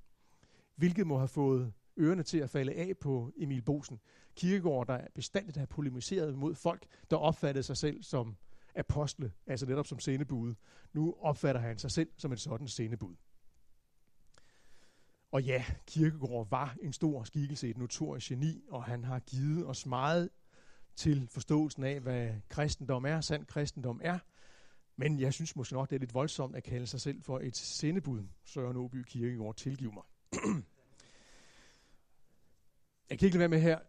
[0.76, 4.00] hvilket må have fået ørerne til at falde af på Emil Bosen.
[4.36, 8.36] Kirkegård, der bestandigt har polemiseret mod folk, der opfattede sig selv som
[8.76, 10.54] apostle, altså netop som sendebud.
[10.94, 13.16] Nu opfatter han sig selv som et sådan sendebud.
[15.32, 19.86] Og ja, Kirkegaard var en stor skikkelse, et notorisk geni, og han har givet os
[19.86, 20.30] meget
[20.96, 24.20] til forståelsen af, hvad kristendom er, sand kristendom er.
[24.96, 27.56] Men jeg synes måske nok, det er lidt voldsomt at kalde sig selv for et
[27.56, 29.56] sendebud, Søren Åby Kirkegaard.
[29.56, 30.04] Tilgiv mig.
[33.10, 33.80] jeg kan ikke lade være med her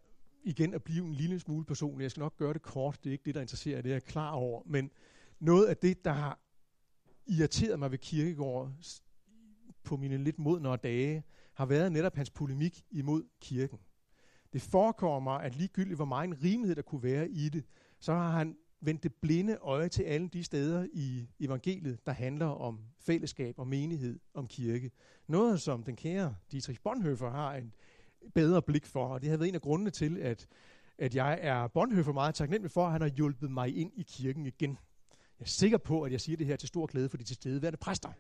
[0.43, 2.03] igen at blive en lille smule personlig.
[2.03, 3.05] Jeg skal nok gøre det kort.
[3.05, 4.63] Det er ikke det, der interesserer, det er jeg klar over.
[4.67, 4.91] Men
[5.39, 6.39] noget af det, der har
[7.27, 8.73] irriteret mig ved Kirkegaard
[9.83, 13.79] på mine lidt modnere dage, har været netop hans polemik imod kirken.
[14.53, 17.65] Det forekommer mig, at ligegyldigt hvor meget en rimelighed der kunne være i det,
[18.01, 22.47] så har han vendt det blinde øje til alle de steder i evangeliet, der handler
[22.47, 24.91] om fællesskab og menighed om kirke.
[25.27, 27.75] Noget, som den kære Dietrich Bonhoeffer har en
[28.35, 30.47] bedre blik for, og det har været en af grundene til, at,
[30.99, 34.47] at jeg er Bonhoeffer meget taknemmelig for, at han har hjulpet mig ind i kirken
[34.47, 34.71] igen.
[35.39, 37.77] Jeg er sikker på, at jeg siger det her til stor glæde for de tilstedeværende
[37.77, 38.13] præster.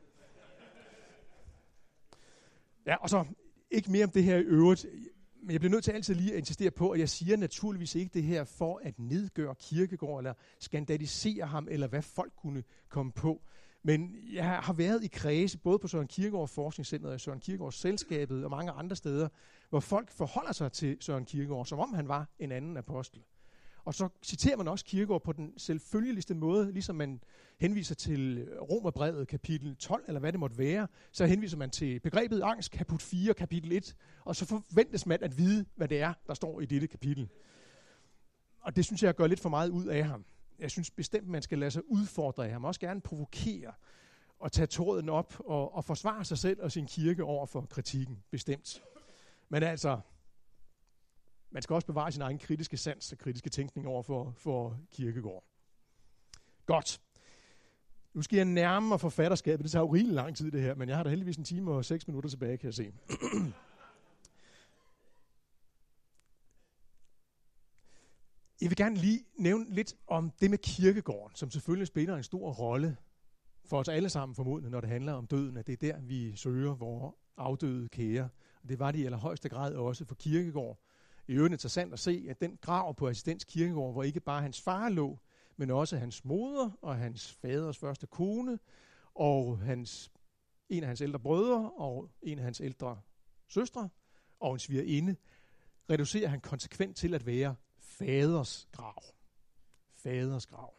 [2.86, 3.24] Ja, og så
[3.70, 4.86] ikke mere om det her i øvrigt
[5.44, 8.10] men jeg bliver nødt til altid lige at insistere på, at jeg siger naturligvis ikke
[8.14, 13.42] det her for at nedgøre Kirkegård, eller skandalisere ham, eller hvad folk kunne komme på.
[13.82, 18.44] Men jeg har været i kredse, både på Søren Kierkegaard Forskningscenter og Søren Kierkegaard Selskabet
[18.44, 19.28] og mange andre steder,
[19.70, 23.22] hvor folk forholder sig til Søren Kierkegaard, som om han var en anden apostel.
[23.84, 27.20] Og så citerer man også Kirkegaard på den selvfølgeligste måde, ligesom man
[27.60, 32.00] henviser til øh, Romerbrevet kapitel 12, eller hvad det måtte være, så henviser man til
[32.00, 36.12] begrebet angst, kapitel 4, kapitel 1, og så forventes man at vide, hvad det er,
[36.26, 37.28] der står i dette kapitel.
[38.60, 40.24] Og det synes jeg gør lidt for meget ud af ham.
[40.58, 43.72] Jeg synes bestemt, man skal lade sig udfordre af ham, også gerne provokere
[44.38, 48.22] og tage tråden op og, og forsvare sig selv og sin kirke over for kritikken,
[48.30, 48.82] bestemt.
[49.48, 50.00] Men altså,
[51.54, 55.44] man skal også bevare sin egen kritiske sans og kritiske tænkning over for, for kirkegård.
[56.66, 57.00] Godt.
[58.14, 59.64] Nu skal jeg nærme mig forfatterskabet.
[59.64, 61.70] Det tager jo rigtig lang tid det her, men jeg har da heldigvis en time
[61.70, 62.92] og seks minutter tilbage, kan jeg se.
[68.60, 72.52] Jeg vil gerne lige nævne lidt om det med kirkegården, som selvfølgelig spiller en stor
[72.52, 72.96] rolle
[73.64, 76.36] for os alle sammen formodentlig, når det handler om døden, at det er der, vi
[76.36, 78.28] søger vores afdøde kære.
[78.62, 80.78] Og det var det i allerhøjeste grad også for kirkegård.
[81.28, 84.60] I øvrigt interessant at se, at den grav på Assistens Kirkegård, hvor ikke bare hans
[84.60, 85.18] far lå,
[85.56, 88.58] men også hans moder og hans faders første kone,
[89.14, 90.12] og hans,
[90.68, 93.00] en af hans ældre brødre og en af hans ældre
[93.48, 93.88] søstre,
[94.40, 95.16] og en svigerinde,
[95.90, 99.02] reducerer han konsekvent til at være faders grav.
[99.92, 100.74] Faders grav.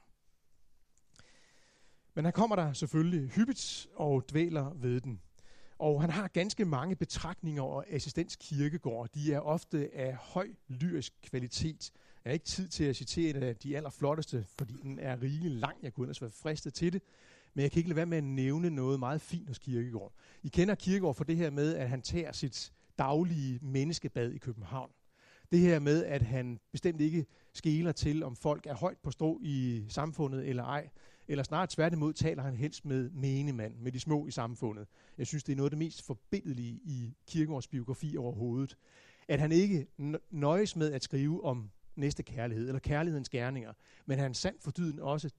[2.14, 5.22] Men han kommer der selvfølgelig hyppigt og dvæler ved den.
[5.80, 9.10] Og han har ganske mange betragtninger og assistens kirkegård.
[9.14, 11.92] De er ofte af høj lyrisk kvalitet.
[12.26, 15.52] Jeg har ikke tid til at citere en af de allerflotteste, fordi den er rigelig
[15.52, 15.78] lang.
[15.84, 17.02] Jeg kunne ellers være fristet til det.
[17.54, 20.14] Men jeg kan ikke lade være med at nævne noget meget fint hos Kirkegård.
[20.44, 24.90] I kender Kirkegård for det her med, at han tager sit daglige menneskebad i København.
[25.52, 29.40] Det her med, at han bestemt ikke skæler til, om folk er højt på strå
[29.44, 30.90] i samfundet eller ej
[31.28, 34.88] eller snart tværtimod taler han helst med menigmand, med de små i samfundet.
[35.18, 38.78] Jeg synes, det er noget af det mest forbindelige i Kirkegaards biografi overhovedet.
[39.28, 39.88] At han ikke
[40.32, 43.74] nøjes med at skrive om næste kærlighed, eller kærlighedens gerninger,
[44.06, 45.30] men han sandt for dyden også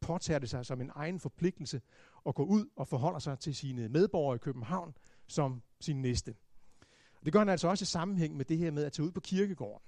[0.00, 1.80] påtager det sig som en egen forpligtelse
[2.26, 4.94] at gå ud og forholde sig til sine medborgere i København
[5.26, 6.34] som sin næste.
[7.24, 9.20] Det gør han altså også i sammenhæng med det her med at tage ud på
[9.20, 9.86] kirkegården.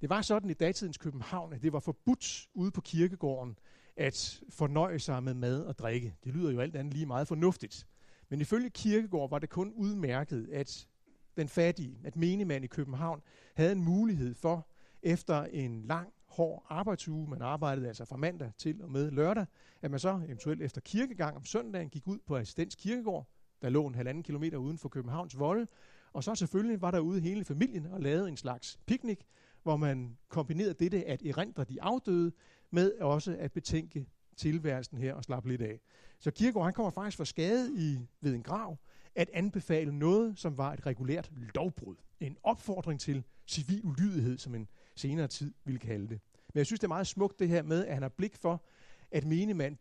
[0.00, 3.58] Det var sådan i datidens København, at det var forbudt ude på kirkegården
[4.00, 6.14] at fornøje sig med mad og drikke.
[6.24, 7.86] Det lyder jo alt andet lige meget fornuftigt.
[8.28, 10.88] Men ifølge Kirkegård var det kun udmærket, at
[11.36, 13.22] den fattige, at menigmand i København,
[13.54, 14.68] havde en mulighed for,
[15.02, 19.46] efter en lang, hård arbejdsuge, man arbejdede altså fra mandag til og med lørdag,
[19.82, 23.26] at man så eventuelt efter kirkegang om søndagen gik ud på Assistens Kirkegård,
[23.62, 25.66] der lå en halvanden kilometer uden for Københavns volde,
[26.12, 29.26] og så selvfølgelig var der ude hele familien og lavede en slags piknik,
[29.62, 32.32] hvor man kombinerede dette at erindre de afdøde
[32.70, 34.06] med også at betænke
[34.36, 35.80] tilværelsen her og slappe lidt af.
[36.18, 38.78] Så Kierkegaard han kommer faktisk for skade i, ved en grav
[39.14, 41.96] at anbefale noget, som var et regulært lovbrud.
[42.20, 46.20] En opfordring til civil ulydighed, som en senere tid ville kalde det.
[46.54, 48.64] Men jeg synes, det er meget smukt det her med, at han har blik for,
[49.10, 49.76] at menigmand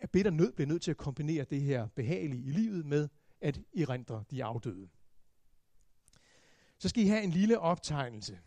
[0.00, 3.08] af bitter nød bliver nødt til at kombinere det her behagelige i livet med
[3.40, 4.88] at erindre de afdøde.
[6.78, 8.38] Så skal I have en lille optegnelse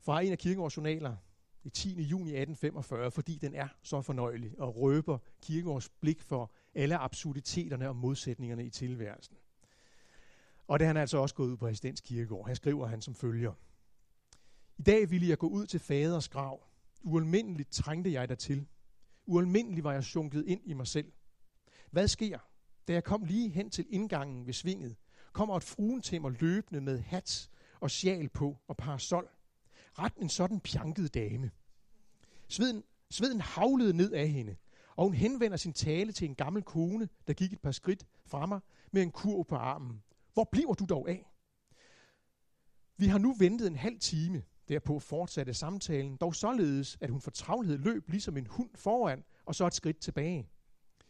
[0.00, 1.16] fra en af Kierkegaards journaler,
[1.62, 2.02] den 10.
[2.02, 7.96] juni 1845, fordi den er så fornøjelig og røber Kierkegaards blik for alle absurditeterne og
[7.96, 9.36] modsætningerne i tilværelsen.
[10.68, 12.46] Og det han er altså også gået ud på Assistens Kirkegård.
[12.46, 13.52] Her skriver han som følger.
[14.78, 16.62] I dag ville jeg gå ud til faders grav.
[17.02, 18.66] Ualmindeligt trængte jeg dertil.
[19.26, 21.12] Ualmindeligt var jeg sunket ind i mig selv.
[21.90, 22.38] Hvad sker?
[22.88, 24.96] Da jeg kom lige hen til indgangen ved svinget,
[25.32, 27.50] kommer et fruen til mig løbende med hat
[27.80, 29.28] og sjal på og parasol–
[29.98, 31.50] ret en sådan pjanket dame.
[32.48, 34.56] Sveden, sveden havlede ned af hende,
[34.96, 38.46] og hun henvender sin tale til en gammel kone, der gik et par skridt fra
[38.46, 38.60] mig
[38.92, 40.02] med en kurv på armen.
[40.34, 41.26] Hvor bliver du dog af?
[42.96, 44.42] Vi har nu ventet en halv time.
[44.68, 49.54] Derpå fortsatte samtalen, dog således, at hun for travlhed løb ligesom en hund foran og
[49.54, 50.48] så et skridt tilbage.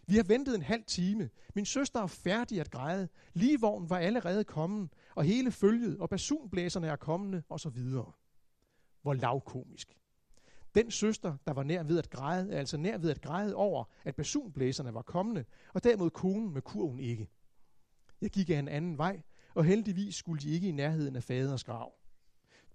[0.07, 1.31] Vi har ventet en halv time.
[1.55, 3.09] Min søster er færdig at græde.
[3.35, 8.13] Ligevognen var allerede kommet, og hele følget, og basunblæserne er kommende, og så videre.
[9.03, 9.97] Hvor lavkomisk.
[10.75, 13.85] Den søster, der var nær ved at græde, er altså nær ved at græde over,
[14.05, 15.45] at basunblæserne var kommende,
[15.75, 17.29] og derimod konen med kurven ikke.
[18.21, 19.23] Jeg gik af en anden vej,
[19.55, 21.93] og heldigvis skulle de ikke i nærheden af faders grav.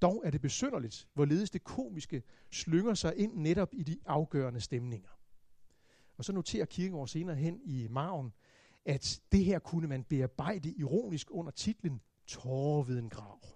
[0.01, 5.09] Dog er det besynderligt, hvorledes det komiske slynger sig ind netop i de afgørende stemninger.
[6.17, 8.33] Og så noterer Kirkegaard senere hen i maven,
[8.85, 13.54] at det her kunne man bearbejde ironisk under titlen Tårer ved en grav.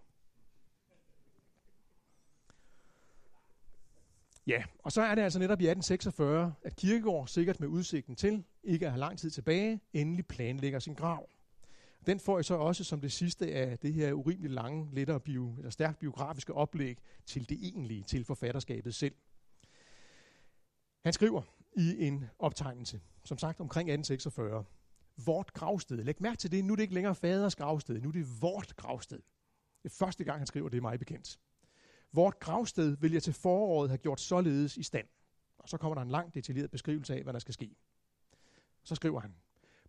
[4.50, 8.44] Ja, og så er det altså netop i 1846, at Kirkegaard, sikkert med udsigten til
[8.64, 11.30] ikke at have lang tid tilbage, endelig planlægger sin grav.
[12.06, 15.56] Den får jeg så også som det sidste af det her urimeligt lange, lettere bio,
[15.58, 19.16] eller stærkt biografiske oplæg til det egentlige, til forfatterskabet selv.
[21.04, 21.42] Han skriver
[21.78, 24.64] i en optegnelse, som sagt omkring 1846,
[25.26, 26.04] vort gravsted.
[26.04, 28.76] Læg mærke til det, nu er det ikke længere faders gravsted, nu er det vort
[28.76, 29.20] gravsted.
[29.84, 31.40] Det er første gang, han skriver, det er mig bekendt.
[32.12, 35.08] Vort gravsted vil jeg til foråret have gjort således i stand.
[35.58, 37.76] Og så kommer der en lang detaljeret beskrivelse af, hvad der skal ske.
[38.84, 39.36] Så skriver han,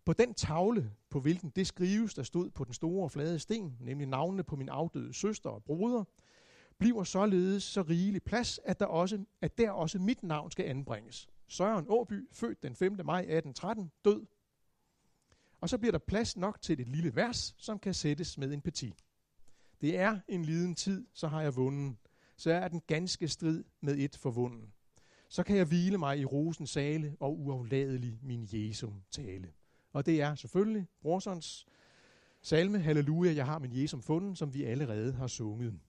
[0.05, 4.07] på den tavle, på hvilken det skrives, der stod på den store flade sten, nemlig
[4.07, 6.03] navnene på min afdøde søster og broder,
[6.77, 11.29] bliver således så rigelig plads, at der, også, at der også mit navn skal anbringes.
[11.47, 12.91] Søren Åby, født den 5.
[12.91, 14.25] maj 1813, død.
[15.61, 18.61] Og så bliver der plads nok til et lille vers, som kan sættes med en
[18.61, 18.95] petit.
[19.81, 21.95] Det er en liden tid, så har jeg vundet.
[22.41, 24.73] Så er den ganske strid med et forvunden.
[25.29, 29.51] Så kan jeg hvile mig i rosens sale og uafladelig min Jesum tale.
[29.93, 31.65] Og det er selvfølgelig Brorsons
[32.41, 35.79] salme, Halleluja, jeg har min Jesum fundet, som vi allerede har sunget.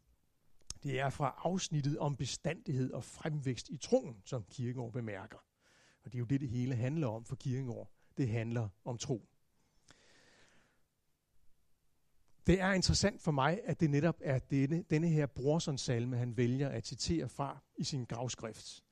[0.82, 5.38] Det er fra afsnittet om bestandighed og fremvækst i troen, som Kirkegaard bemærker.
[6.04, 7.90] Og det er jo det, det hele handler om for Kirkegaard.
[8.16, 9.28] Det handler om tro.
[12.46, 16.36] Det er interessant for mig, at det netop er denne, denne her Brorsons salme, han
[16.36, 18.84] vælger at citere fra i sin gravskrift.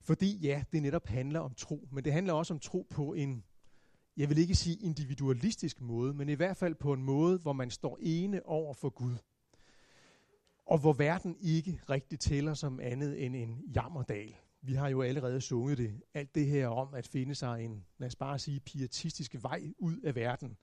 [0.00, 3.44] Fordi ja, det netop handler om tro, men det handler også om tro på en
[4.16, 7.70] jeg vil ikke sige individualistisk måde, men i hvert fald på en måde, hvor man
[7.70, 9.16] står ene over for Gud.
[10.66, 14.34] Og hvor verden ikke rigtig tæller som andet end en jammerdal.
[14.62, 16.00] Vi har jo allerede sunget det.
[16.14, 20.00] Alt det her om at finde sig en, lad os bare sige, pietistisk vej ud
[20.00, 20.56] af verden.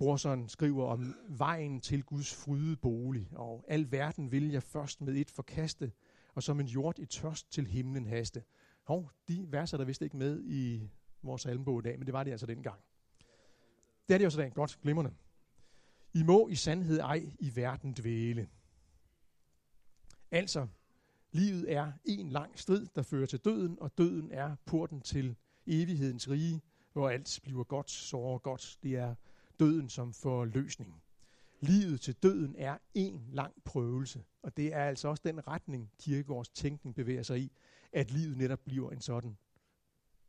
[0.00, 5.16] Brorson skriver om vejen til Guds fryde bolig, og al verden vil jeg først med
[5.16, 5.92] et forkaste,
[6.34, 8.42] og som en jord i tørst til himlen haste.
[8.84, 10.90] Hov, de verser der vist ikke med i
[11.22, 12.80] vores salmbog i dag, men det var det altså dengang.
[14.08, 14.52] Det er det også dag.
[14.52, 15.14] Godt, glimrende.
[16.14, 18.48] I må i sandhed ej i verden dvæle.
[20.30, 20.66] Altså,
[21.32, 25.36] livet er en lang strid, der fører til døden, og døden er porten til
[25.66, 28.78] evighedens rige, hvor alt bliver godt, såre godt.
[28.82, 29.14] Det er
[29.60, 31.02] døden som forløsning.
[31.60, 36.48] Livet til døden er en lang prøvelse, og det er altså også den retning, kirkegårds
[36.48, 37.52] tænkning bevæger sig i,
[37.92, 39.36] at livet netop bliver en sådan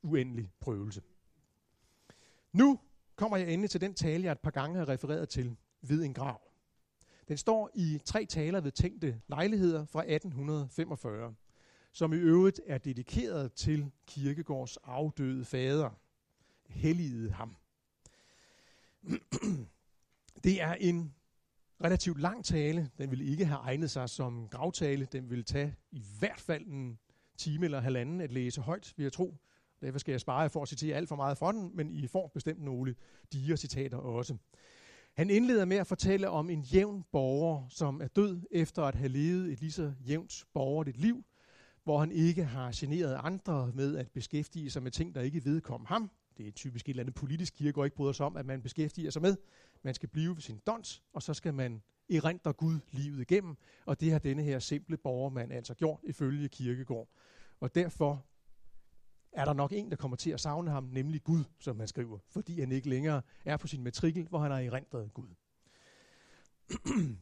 [0.02, 1.02] uendelig prøvelse.
[2.54, 2.80] Nu
[3.16, 6.14] kommer jeg endelig til den tale, jeg et par gange har refereret til ved en
[6.14, 6.42] grav.
[7.28, 11.36] Den står i tre taler ved tænkte lejligheder fra 1845,
[11.92, 15.90] som i øvrigt er dedikeret til Kirkegårds afdøde fader.
[16.68, 17.56] Helligede ham.
[20.44, 21.14] Det er en
[21.84, 22.90] relativt lang tale.
[22.98, 25.08] Den ville ikke have egnet sig som gravtale.
[25.12, 27.00] Den ville tage i hvert fald en
[27.38, 29.38] time eller halvanden at læse højt, vil jeg tro.
[29.82, 32.08] Derfor skal jeg spare jer for at citere alt for meget fra den, men I
[32.08, 32.96] får bestemt nogle
[33.34, 34.38] dire citater også.
[35.14, 39.10] Han indleder med at fortælle om en jævn borger, som er død efter at have
[39.10, 41.24] levet et lige så jævnt borgerligt liv,
[41.84, 45.86] hvor han ikke har generet andre med at beskæftige sig med ting, der ikke vedkom
[45.86, 46.12] ham.
[46.42, 49.12] Det er typisk et eller andet politisk kirkegård ikke bryder sig om, at man beskæftiger
[49.12, 49.38] sig med.
[49.84, 54.00] Man skal blive ved sin dons, og så skal man erindre Gud livet igennem, og
[54.00, 57.10] det har denne her simple borgermand altså gjort ifølge kirkegård.
[57.60, 58.26] Og derfor
[59.32, 62.20] er der nok en, der kommer til at savne ham, nemlig Gud, som man skriver,
[62.30, 65.30] fordi han ikke længere er på sin matrikel, hvor han har erindret Gud.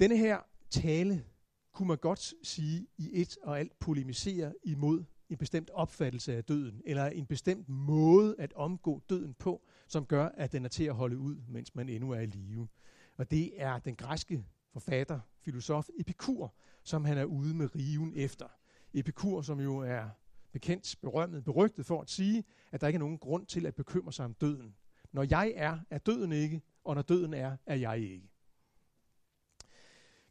[0.00, 0.38] Denne her
[0.70, 1.24] tale
[1.72, 6.82] kunne man godt sige i et og alt polemisere imod en bestemt opfattelse af døden,
[6.84, 10.94] eller en bestemt måde at omgå døden på, som gør, at den er til at
[10.94, 12.68] holde ud, mens man endnu er i live.
[13.16, 18.46] Og det er den græske forfatter, filosof Epikur, som han er ude med riven efter.
[18.94, 20.08] Epikur, som jo er
[20.52, 24.12] bekendt, berømmet, berygtet for at sige, at der ikke er nogen grund til at bekymre
[24.12, 24.74] sig om døden.
[25.12, 28.30] Når jeg er, er døden ikke, og når døden er, er jeg ikke.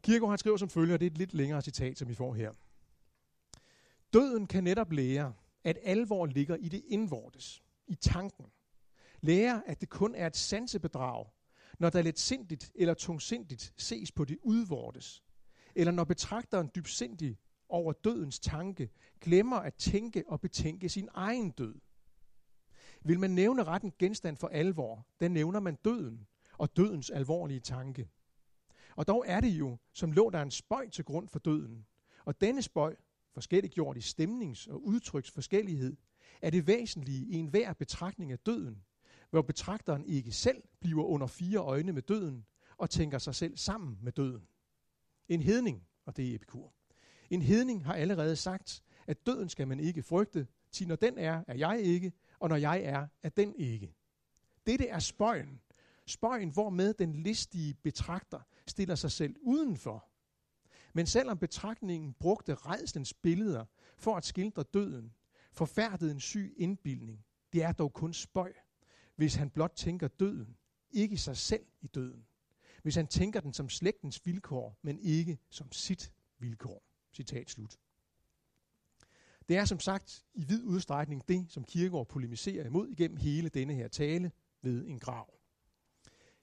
[0.02, 2.34] Kierkegaard han skriver som følger, og det er et lidt længere citat, som vi får
[2.34, 2.52] her.
[4.16, 8.46] Døden kan netop lære, at alvor ligger i det indvortes, i tanken.
[9.20, 11.26] Lære, at det kun er et sansebedrag,
[11.78, 15.24] når der sindigt eller tungsindigt ses på det udvortes,
[15.74, 17.38] eller når betragteren dybsindig
[17.68, 18.90] over dødens tanke
[19.20, 21.74] glemmer at tænke og betænke sin egen død.
[23.02, 26.26] Vil man nævne retten genstand for alvor, den nævner man døden
[26.58, 28.08] og dødens alvorlige tanke.
[28.96, 31.86] Og dog er det jo, som lå der en spøj til grund for døden.
[32.24, 32.96] Og denne spøj,
[33.36, 35.96] forskelliggjort i stemnings- og udtryksforskellighed,
[36.42, 38.82] er det væsentlige i enhver betragtning af døden,
[39.30, 43.98] hvor betragteren ikke selv bliver under fire øjne med døden og tænker sig selv sammen
[44.02, 44.42] med døden.
[45.28, 46.72] En hedning, og det er Epikur.
[47.30, 51.44] En hedning har allerede sagt, at døden skal man ikke frygte, til når den er,
[51.48, 53.94] er jeg ikke, og når jeg er, er den ikke.
[54.66, 55.60] Dette er spøjen.
[56.06, 60.08] Spøjen, hvormed den listige betragter stiller sig selv udenfor.
[60.96, 63.64] Men selvom betragtningen brugte redslens billeder
[63.98, 65.12] for at skildre døden,
[65.52, 68.52] forfærdede en syg indbildning, det er dog kun spøj,
[69.16, 70.56] hvis han blot tænker døden,
[70.90, 72.26] ikke sig selv i døden.
[72.82, 76.82] Hvis han tænker den som slægtens vilkår, men ikke som sit vilkår.
[77.12, 77.76] Citat slut.
[79.48, 83.74] Det er som sagt i vid udstrækning det, som Kierkegaard polemiserer imod igennem hele denne
[83.74, 84.32] her tale
[84.62, 85.34] ved en grav.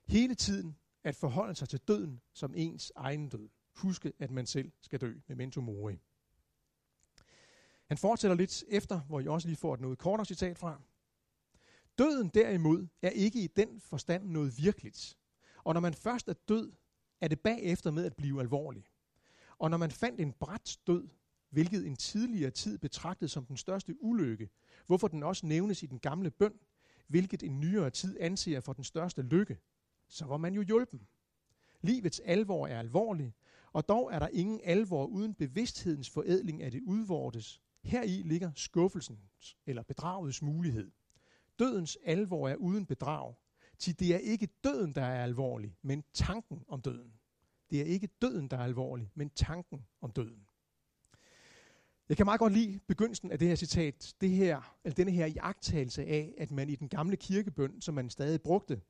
[0.06, 3.50] Hele tiden at forholde sig til døden som ens egen død.
[3.74, 6.00] Huske, at man selv skal dø, memento mori.
[7.86, 10.82] Han fortsætter lidt efter, hvor I også lige får et noget kortere citat fra.
[11.98, 15.18] Døden derimod er ikke i den forstand noget virkeligt.
[15.64, 16.72] Og når man først er død,
[17.22, 18.86] er det bagefter med at blive alvorlig.
[19.58, 21.08] Og når man fandt en bræt død,
[21.50, 24.50] hvilket en tidligere tid betragtede som den største ulykke,
[24.86, 26.54] hvorfor den også nævnes i den gamle bøn,
[27.08, 29.58] hvilket en nyere tid anser for den største lykke,
[30.08, 31.08] så var man jo hjulpen.
[31.82, 33.34] Livets alvor er alvorlig,
[33.74, 37.62] og dog er der ingen alvor uden bevidsthedens forædling af det udvortes.
[37.84, 40.92] Heri ligger skuffelsens eller bedragets mulighed.
[41.60, 43.36] Dødens alvor er uden bedrag,
[43.80, 47.14] til det er ikke døden, der er alvorlig, men tanken om døden.
[47.70, 50.48] Det er ikke døden, der er alvorlig, men tanken om døden.
[52.10, 55.26] Jeg kan meget godt lide begyndelsen af det her citat, det her, eller denne her
[55.26, 58.82] iagtagelse af, at man i den gamle kirkebøn, som man stadig brugte,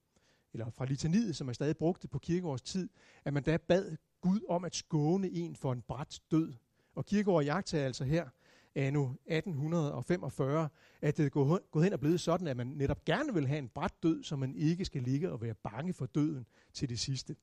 [0.53, 2.89] eller fra litaniet, som man stadig brugte på kirkegårds tid,
[3.25, 6.53] at man da bad Gud om at skåne en for en bræt død.
[6.95, 8.29] Og Kirkegaard iagtager altså her,
[8.75, 10.69] anno 1845,
[11.01, 11.29] at det er
[11.71, 14.35] gået hen og blevet sådan, at man netop gerne vil have en bræt død, så
[14.35, 17.35] man ikke skal ligge og være bange for døden til det sidste.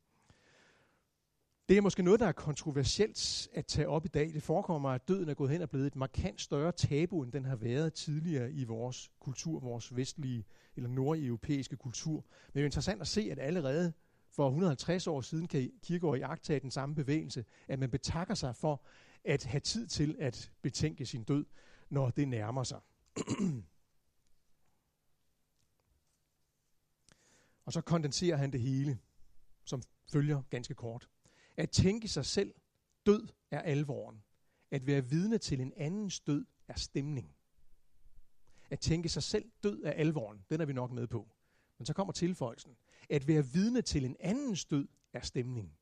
[1.68, 4.32] Det er måske noget, der er kontroversielt at tage op i dag.
[4.34, 7.44] Det forekommer, at døden er gået hen og blevet et markant større tabu, end den
[7.44, 10.44] har været tidligere i vores kultur, vores vestlige
[10.76, 12.12] eller nordeuropæiske kultur.
[12.12, 13.92] Men det er jo interessant at se, at allerede
[14.30, 18.56] for 150 år siden kan Kirkegaard i agt den samme bevægelse, at man betakker sig
[18.56, 18.82] for
[19.24, 21.44] at have tid til at betænke sin død,
[21.88, 22.80] når det nærmer sig.
[27.64, 28.98] og så kondenserer han det hele,
[29.64, 31.08] som følger ganske kort.
[31.56, 32.54] At tænke sig selv
[33.06, 34.22] død er alvoren.
[34.70, 37.34] At være vidne til en andens død er stemning.
[38.70, 40.44] At tænke sig selv død er alvoren.
[40.50, 41.28] Den er vi nok med på.
[41.78, 42.76] Men så kommer tilføjelsen.
[43.08, 45.72] At være vidne til en andens død er stemning.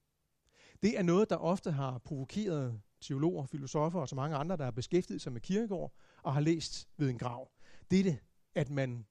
[0.82, 4.70] Det er noget, der ofte har provokeret teologer, filosofer og så mange andre, der har
[4.70, 7.50] beskæftiget sig med kirkegård og har læst ved en grav.
[7.90, 8.18] Det er det,
[8.54, 9.06] at man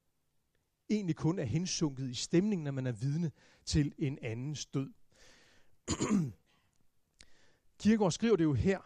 [0.89, 3.31] egentlig kun er hensunket i stemningen, når man er vidne
[3.65, 4.93] til en andens død.
[7.79, 8.79] Kierkegaard skriver det jo her,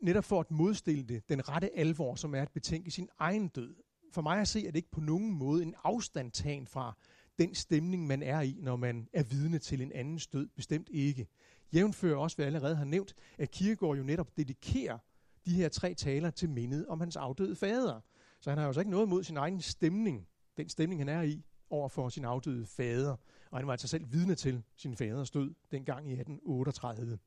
[0.00, 3.74] netop for at modstille det, den rette alvor, som er at betænke sin egen død.
[4.12, 6.96] For mig at se, er det ikke på nogen måde en afstandtagen fra
[7.40, 10.48] den stemning, man er i, når man er vidne til en andens død.
[10.48, 11.26] Bestemt ikke.
[11.74, 14.98] Jævnfører også, hvad jeg allerede har nævnt, at Kirkegaard jo netop dedikerer
[15.46, 18.00] de her tre taler til mindet om hans afdøde fader.
[18.40, 20.26] Så han har jo så ikke noget mod sin egen stemning,
[20.56, 23.16] den stemning, han er i, over for sin afdøde fader.
[23.50, 27.18] Og han var altså selv vidne til sin faders død dengang i 1838.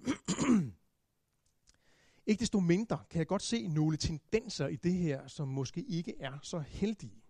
[2.26, 6.14] ikke desto mindre kan jeg godt se nogle tendenser i det her, som måske ikke
[6.20, 7.23] er så heldige.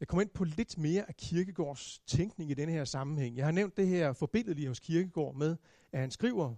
[0.00, 3.36] Jeg kommer ind på lidt mere af Kirkegårds tænkning i denne her sammenhæng.
[3.36, 5.56] Jeg har nævnt det her forbindelige hos Kirkegård med,
[5.92, 6.54] at han skriver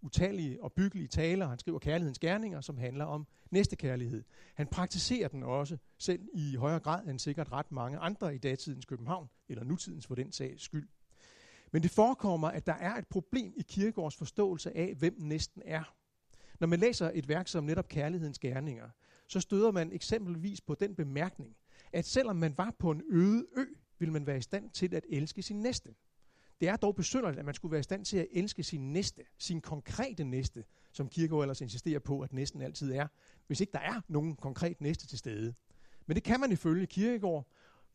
[0.00, 1.48] utallige og byggelige taler.
[1.48, 4.24] Han skriver kærlighedens gerninger, som handler om næstekærlighed.
[4.54, 8.84] Han praktiserer den også selv i højere grad end sikkert ret mange andre i datidens
[8.84, 10.88] København, eller nutidens for den sags skyld.
[11.72, 15.94] Men det forekommer, at der er et problem i Kirkegårds forståelse af, hvem næsten er.
[16.60, 18.88] Når man læser et værk som netop Kærlighedens Gerninger,
[19.28, 21.56] så støder man eksempelvis på den bemærkning,
[21.96, 23.64] at selvom man var på en øde ø,
[23.98, 25.94] ville man være i stand til at elske sin næste.
[26.60, 29.22] Det er dog besynderligt, at man skulle være i stand til at elske sin næste,
[29.38, 33.06] sin konkrete næste, som Kierkegaard ellers insisterer på, at næsten altid er,
[33.46, 35.54] hvis ikke der er nogen konkret næste til stede.
[36.06, 37.46] Men det kan man ifølge Kierkegaard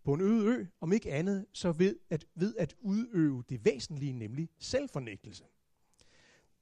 [0.04, 4.14] på en øde ø, om ikke andet, så ved at, ved at udøve det væsentlige,
[4.14, 5.44] nemlig selvfornægtelse.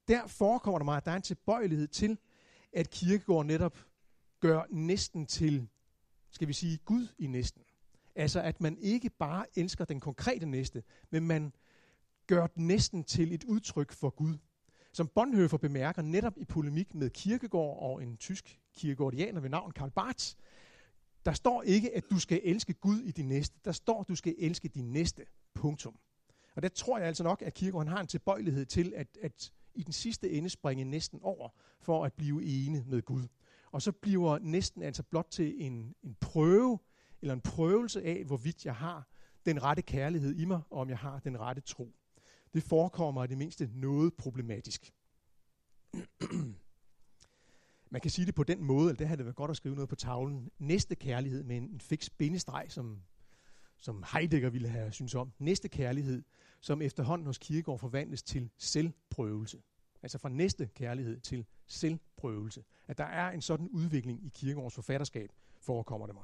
[0.07, 2.17] Der forekommer det mig, at der er en tilbøjelighed til,
[2.73, 3.85] at Kierkegaard netop
[4.39, 5.69] gør næsten til,
[6.31, 7.61] skal vi sige, Gud i næsten.
[8.15, 11.53] Altså at man ikke bare elsker den konkrete næste, men man
[12.27, 14.37] gør den næsten til et udtryk for Gud.
[14.91, 19.91] Som Bonhoeffer bemærker netop i polemik med Kierkegaard og en tysk kirkegårdianer ved navn Karl
[19.91, 20.35] Barth,
[21.25, 23.59] der står ikke, at du skal elske Gud i din næste.
[23.65, 25.25] Der står, at du skal elske din næste.
[25.53, 25.99] Punktum.
[26.55, 29.83] Og der tror jeg altså nok, at Kierkegaard har en tilbøjelighed til at, at i
[29.83, 31.49] den sidste ende springe næsten over
[31.79, 33.27] for at blive ene med Gud.
[33.71, 36.79] Og så bliver næsten altså blot til en, en prøve,
[37.21, 39.07] eller en prøvelse af, hvorvidt jeg har
[39.45, 41.93] den rette kærlighed i mig, og om jeg har den rette tro.
[42.53, 44.93] Det forekommer i det mindste noget problematisk.
[47.91, 49.75] Man kan sige det på den måde, eller det havde det været godt at skrive
[49.75, 50.51] noget på tavlen.
[50.59, 53.01] Næste kærlighed med en, fix bindestreg, som,
[53.77, 55.31] som Heidegger ville have synes om.
[55.39, 56.23] Næste kærlighed,
[56.59, 59.61] som efterhånden hos Kierkegaard forvandles til selvprøvelse.
[60.01, 62.63] Altså fra næste kærlighed til selvprøvelse prøvelse.
[62.87, 65.29] At der er en sådan udvikling i Kierkegaards forfatterskab,
[65.61, 66.23] forekommer det mig.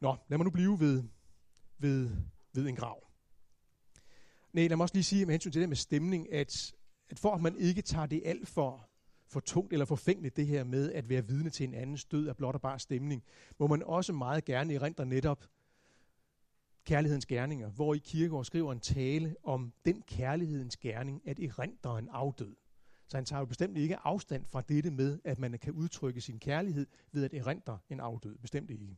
[0.00, 1.04] Nå, lad mig nu blive ved,
[1.78, 2.10] ved,
[2.52, 3.06] ved en grav.
[4.52, 6.74] Nej, lad mig også lige sige med hensyn til det med stemning, at,
[7.10, 8.88] at for at man ikke tager det alt for,
[9.26, 12.36] for tungt eller forfængeligt, det her med at være vidne til en andens død af
[12.36, 13.22] blot og bare stemning,
[13.58, 15.44] må man også meget gerne erindre netop
[16.84, 22.08] kærlighedens gerninger, hvor i Kierkegaard skriver en tale om den kærlighedens gerning, at erindre en
[22.08, 22.56] afdød.
[23.08, 26.38] Så han tager jo bestemt ikke afstand fra dette med, at man kan udtrykke sin
[26.38, 28.38] kærlighed ved at erindre en afdød.
[28.38, 28.96] Bestemt ikke.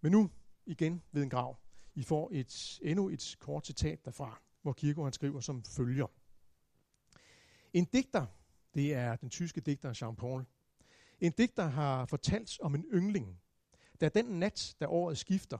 [0.00, 0.30] Men nu
[0.66, 1.58] igen ved en grav.
[1.94, 6.06] I får et, endnu et kort citat derfra, hvor Kierkegaard skriver som følger.
[7.72, 8.26] En digter,
[8.74, 10.44] det er den tyske digter Jean-Paul,
[11.20, 13.40] en digter har fortalt om en yngling,
[14.00, 15.58] der den nat, da året skifter,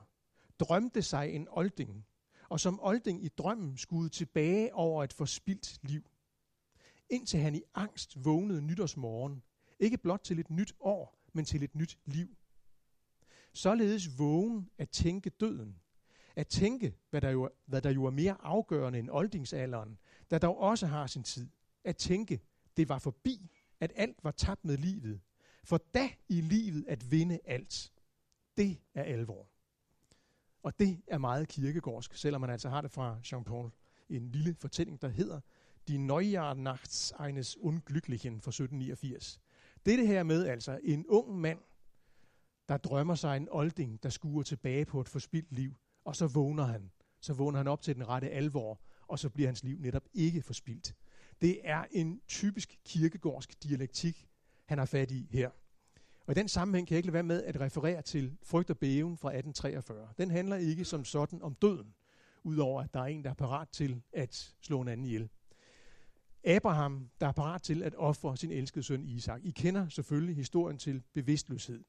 [0.58, 2.06] drømte sig en olding,
[2.48, 6.11] og som olding i drømmen skulle tilbage over et forspildt liv.
[7.12, 9.42] Indtil han i angst vågnede nytårsmorgen,
[9.78, 12.36] ikke blot til et nyt år, men til et nyt liv.
[13.52, 15.76] Således vågen at tænke døden,
[16.36, 19.98] at tænke, hvad der, jo, hvad der jo er mere afgørende end oldingsalderen,
[20.30, 21.48] der dog også har sin tid.
[21.84, 22.40] At tænke,
[22.76, 23.50] det var forbi,
[23.80, 25.20] at alt var tabt med livet.
[25.64, 27.92] For da i livet at vinde alt,
[28.56, 29.48] det er alvor.
[30.62, 33.70] Og det er meget kirkegårdsk, selvom man altså har det fra Jean-Paul.
[34.08, 35.40] En lille fortælling, der hedder
[35.88, 39.40] Die Neujahrnachts eines Unglücklichen fra 1789.
[39.86, 41.58] Det er det her med altså en ung mand,
[42.68, 45.74] der drømmer sig en olding, der skuer tilbage på et forspildt liv,
[46.04, 46.90] og så vågner han.
[47.20, 50.42] Så vågner han op til den rette alvor, og så bliver hans liv netop ikke
[50.42, 50.94] forspildt.
[51.40, 54.28] Det er en typisk kirkegårdsk dialektik,
[54.64, 55.50] han har fat i her.
[56.26, 58.78] Og i den sammenhæng kan jeg ikke lade være med at referere til Frygt og
[58.78, 60.08] Bæven fra 1843.
[60.18, 61.94] Den handler ikke som sådan om døden,
[62.42, 65.28] udover at der er en, der er parat til at slå en anden ihjel.
[66.44, 69.40] Abraham, der er parat til at ofre sin elskede søn Isak.
[69.44, 71.84] I kender selvfølgelig historien til bevidstløshed.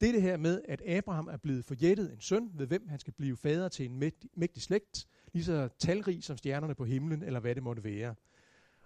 [0.00, 2.98] Det er det her med, at Abraham er blevet forjættet en søn, ved hvem han
[2.98, 7.22] skal blive fader til en mægtig, mægtig slægt, lige så talrig som stjernerne på himlen,
[7.22, 8.14] eller hvad det måtte være.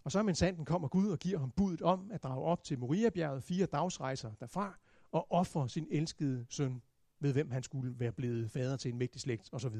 [0.05, 2.79] Og så mens sanden kommer Gud og giver ham budet om at drage op til
[2.79, 4.79] Moriabjerget fire dagsrejser derfra,
[5.13, 6.83] og ofre sin elskede søn,
[7.21, 9.77] ved hvem han skulle være blevet fader til en mægtig slægt osv.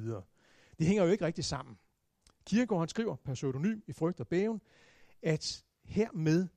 [0.79, 1.79] Det hænger jo ikke rigtig sammen.
[2.45, 4.61] Kirkegaard han skriver per pseudonym i Frygt og Bæven,
[5.23, 6.49] at hermed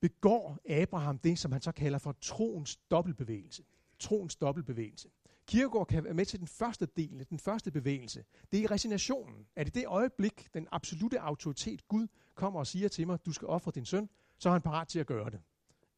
[0.00, 3.64] begår Abraham det, som han så kalder for troens dobbeltbevægelse.
[3.98, 5.08] Troens dobbeltbevægelse.
[5.46, 8.24] Kierkegaard kan være med til den første del, den første bevægelse.
[8.52, 9.46] Det er resignationen.
[9.56, 13.48] At i det øjeblik, den absolute autoritet, Gud, kommer og siger til mig, du skal
[13.48, 15.40] ofre din søn, så er han parat til at gøre det.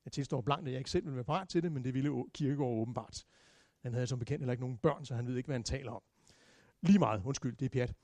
[0.05, 2.25] Jeg tilstår blankt, at jeg ikke selv ville være parat til det, men det ville
[2.35, 3.25] Kierkegaard åbenbart.
[3.83, 5.93] Han havde som bekendt heller ikke nogen børn, så han ved ikke, hvad han taler
[5.93, 6.03] om.
[6.81, 7.95] Lige meget, undskyld, det er pjat.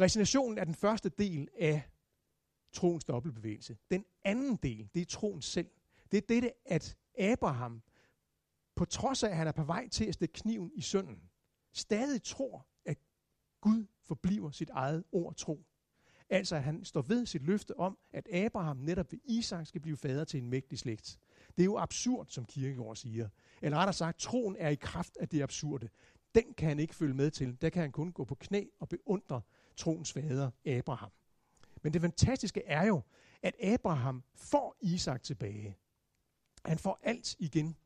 [0.00, 1.82] Resignationen er den første del af
[2.72, 3.76] troens dobbeltbevægelse.
[3.90, 5.70] Den anden del, det er troen selv.
[6.10, 7.82] Det er dette, at Abraham,
[8.74, 11.22] på trods af, at han er på vej til at stikke kniven i sønnen,
[11.72, 12.98] stadig tror, at
[13.60, 15.64] Gud forbliver sit eget ord tro.
[16.28, 19.96] Altså at han står ved sit løfte om, at Abraham netop ved Isak skal blive
[19.96, 21.18] fader til en mægtig slægt.
[21.56, 23.28] Det er jo absurd, som Kierkegaard siger.
[23.62, 25.88] Eller rettere sagt, troen er i kraft af det absurde.
[26.36, 27.60] Den kan han ikke følge med til.
[27.60, 29.40] Der kan han kun gå på knæ og beundre
[29.76, 31.10] troens fader, Abraham.
[31.82, 33.02] Men det fantastiske er jo,
[33.42, 35.76] at Abraham får Isak tilbage.
[36.64, 37.76] Han får alt igen.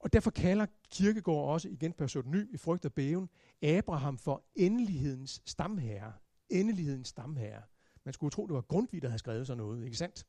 [0.00, 3.28] Og derfor kalder Kirkegård også, igen per i frygt og bæven,
[3.62, 6.12] Abraham for endelighedens stamherre.
[6.50, 7.62] Endelighedens stamherre.
[8.04, 10.26] Man skulle tro, det var Grundtvig, der havde skrevet sådan noget, ikke sandt?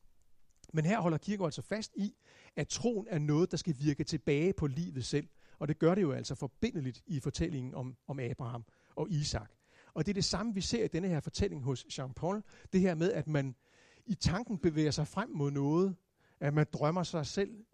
[0.73, 2.15] Men her holder Kirkegaard altså fast i,
[2.55, 5.27] at troen er noget, der skal virke tilbage på livet selv.
[5.59, 9.51] Og det gør det jo altså forbindeligt i fortællingen om, om Abraham og Isak.
[9.93, 12.41] Og det er det samme, vi ser i denne her fortælling hos Jean-Paul.
[12.73, 13.55] Det her med, at man
[14.05, 15.95] i tanken bevæger sig frem mod noget,
[16.39, 17.65] at man drømmer sig selv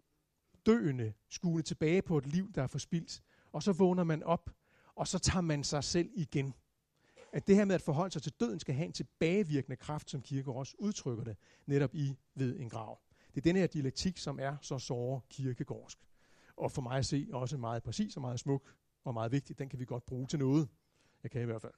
[0.66, 3.22] døende, skuende tilbage på et liv, der er forspildt.
[3.52, 4.50] Og så vågner man op,
[4.94, 6.54] og så tager man sig selv igen.
[7.32, 10.22] At det her med at forholde sig til døden skal have en tilbagevirkende kraft, som
[10.22, 13.00] kirke også udtrykker det, netop i ved en grav.
[13.34, 15.98] Det er denne her dialektik, som er så såre kirkegårdsk.
[16.56, 19.58] Og for mig at se også meget præcis og meget smuk og meget vigtig.
[19.58, 20.68] Den kan vi godt bruge til noget.
[21.22, 21.72] Jeg kan i hvert fald.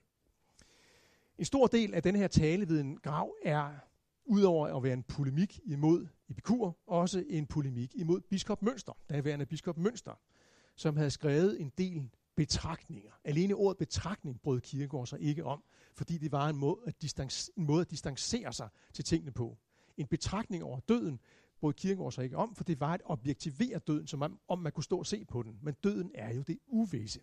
[1.39, 3.74] En stor del af den her tale ved en grav er,
[4.24, 9.79] udover at være en polemik imod Epikur, også en polemik imod biskop Mønster, daværende biskop
[9.79, 10.20] Mønster,
[10.76, 13.12] som havde skrevet en del betragtninger.
[13.24, 15.64] Alene ordet betragtning brød Kirkegaard sig ikke om,
[15.95, 19.59] fordi det var en måde, at distance, en måde at distancere sig til tingene på.
[19.97, 21.20] En betragtning over døden
[21.61, 24.73] brød Kirkegaard sig ikke om, for det var at objektivere døden, som om, om man
[24.73, 25.59] kunne stå og se på den.
[25.63, 27.21] Men døden er jo det uvisse.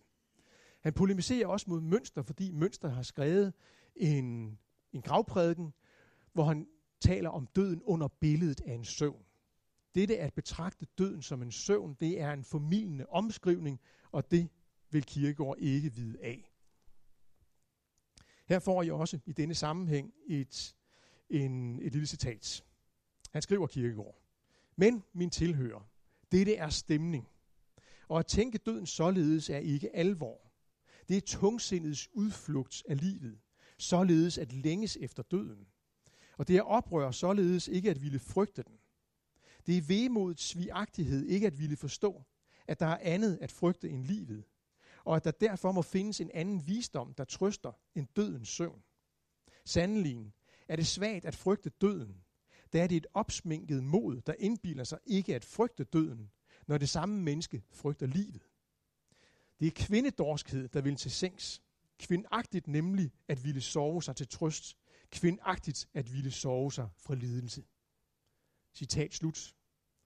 [0.81, 3.53] Han polemiserer også mod Mønster, fordi Mønster har skrevet
[3.95, 4.57] en,
[4.93, 5.73] en gravprædiken,
[6.33, 6.67] hvor han
[6.99, 9.25] taler om døden under billedet af en søvn.
[9.95, 13.79] Dette at betragte døden som en søvn, det er en formidlende omskrivning,
[14.11, 14.49] og det
[14.91, 16.51] vil Kirkegaard ikke vide af.
[18.45, 20.75] Her får I også i denne sammenhæng et,
[21.29, 22.65] en, et lille citat.
[23.31, 24.24] Han skriver Kirkegaard.
[24.75, 25.89] Men, min tilhører,
[26.31, 27.27] dette er stemning.
[28.07, 30.51] Og at tænke døden således er ikke alvor.
[31.09, 33.39] Det er tungsindets udflugt af livet,
[33.77, 35.67] således at længes efter døden.
[36.37, 38.77] Og det er oprør således ikke at ville frygte den.
[39.65, 42.23] Det er vemodets svigagtighed ikke at ville forstå,
[42.67, 44.43] at der er andet at frygte end livet,
[45.05, 48.83] og at der derfor må findes en anden visdom, der trøster en dødens søvn.
[49.65, 50.33] Sandelig
[50.67, 52.24] er det svagt at frygte døden,
[52.73, 56.31] der er det et opsminket mod, der indbiler sig ikke at frygte døden,
[56.67, 58.47] når det samme menneske frygter livet.
[59.59, 61.61] Det er kvindedorskhed, der vil til sengs.
[61.99, 64.77] Kvindagtigt nemlig at ville sove sig til trøst.
[65.11, 67.63] Kvindagtigt at ville sove sig fra lidelse.
[68.73, 69.55] Citat slut.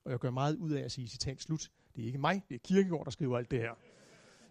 [0.05, 1.71] Og jeg gør meget ud af at sige citat slut.
[1.95, 3.75] Det er ikke mig, det er Kirkegaard, der skriver alt det her.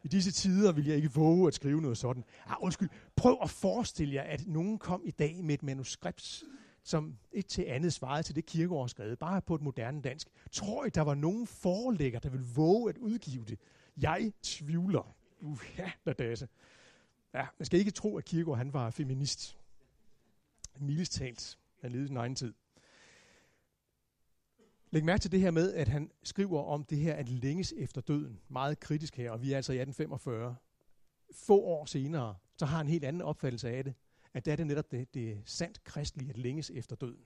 [0.04, 2.24] I disse tider vil jeg ikke våge at skrive noget sådan.
[2.46, 6.44] Ah, undskyld, prøv at forestille jer, at nogen kom i dag med et manuskript,
[6.88, 10.28] som et til andet svarede til det Kirkegaard skrev, bare på et moderne dansk.
[10.52, 13.58] Tror I, der var nogen forlægger, der ville våge at udgive det?
[13.96, 15.16] Jeg tvivler.
[15.40, 16.48] Uh, ja, dasse.
[17.34, 19.58] Ja, man skal ikke tro, at Kirkegaard han var feminist.
[20.78, 21.58] Mildest talt.
[21.80, 22.54] Han levede sin egen tid.
[24.90, 28.00] Læg mærke til det her med, at han skriver om det her at længes efter
[28.00, 28.40] døden.
[28.48, 30.56] Meget kritisk her, og vi er altså i 1845.
[31.34, 33.94] Få år senere, så har han en helt anden opfattelse af det.
[34.34, 37.24] At det er det netop det, det sandt kristelige at længes efter døden.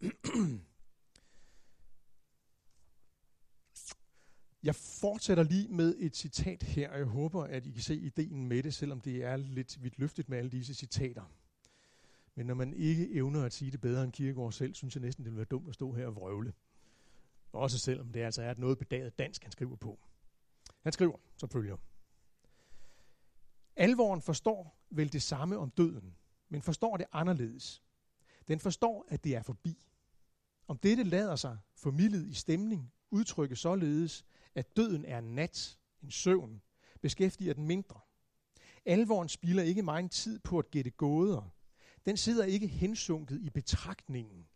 [4.62, 8.48] Jeg fortsætter lige med et citat her, og jeg håber, at I kan se ideen
[8.48, 11.32] med det, selvom det er lidt vidt løftet med alle disse citater.
[12.34, 15.24] Men når man ikke evner at sige det bedre end Kierkegaard selv, synes jeg næsten,
[15.24, 16.52] det ville være dumt at stå her og vrøvle.
[17.52, 19.98] Også selvom det altså er et noget bedaget dansk, han skriver på.
[20.82, 21.76] Han skriver som følger.
[23.78, 26.16] Alvoren forstår vel det samme om døden,
[26.48, 27.82] men forstår det anderledes.
[28.48, 29.88] Den forstår, at det er forbi.
[30.68, 34.24] Om dette lader sig formidlet i stemning udtrykke således,
[34.54, 36.62] at døden er en nat, en søvn,
[37.00, 38.00] beskæftiger den mindre.
[38.84, 41.54] Alvoren spilder ikke meget tid på at gætte gåder.
[42.06, 44.46] Den sidder ikke hensunket i betragtningen.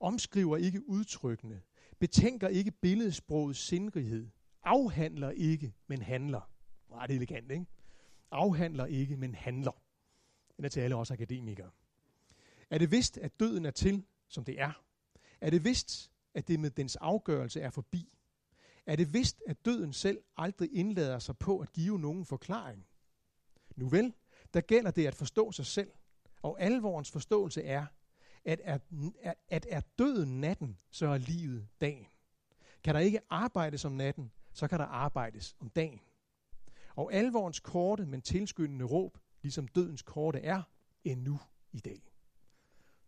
[0.00, 1.60] Omskriver ikke udtrykkende.
[1.98, 4.28] Betænker ikke billedsprogets sindrighed.
[4.62, 6.50] Afhandler ikke, men handler.
[6.90, 7.66] Ret elegant, ikke?
[8.30, 9.82] Afhandler ikke, men handler.
[10.56, 11.70] Den er til alle os akademikere.
[12.70, 14.82] Er det vist, at døden er til, som det er?
[15.40, 18.16] Er det vist, at det med dens afgørelse er forbi?
[18.86, 22.86] er det vist, at døden selv aldrig indlader sig på at give nogen forklaring.
[23.76, 24.14] Nu vel,
[24.54, 25.90] der gælder det at forstå sig selv,
[26.42, 27.86] og alvorens forståelse er,
[28.44, 28.78] at er,
[29.48, 32.06] at er døden natten, så er livet dagen.
[32.84, 36.00] Kan der ikke arbejdes om natten, så kan der arbejdes om dagen.
[36.96, 40.62] Og alvorens korte, men tilskyndende råb, ligesom dødens korte er,
[41.04, 41.40] endnu
[41.72, 42.12] i dag.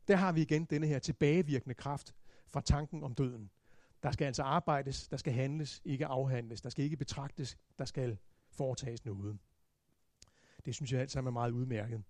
[0.08, 2.14] Der har vi igen denne her tilbagevirkende kraft
[2.46, 3.50] fra tanken om døden.
[4.02, 6.60] Der skal altså arbejdes, der skal handles, ikke afhandles.
[6.60, 8.18] Der skal ikke betragtes, der skal
[8.50, 9.38] foretages noget.
[10.64, 12.02] Det synes jeg alt sammen er meget udmærket.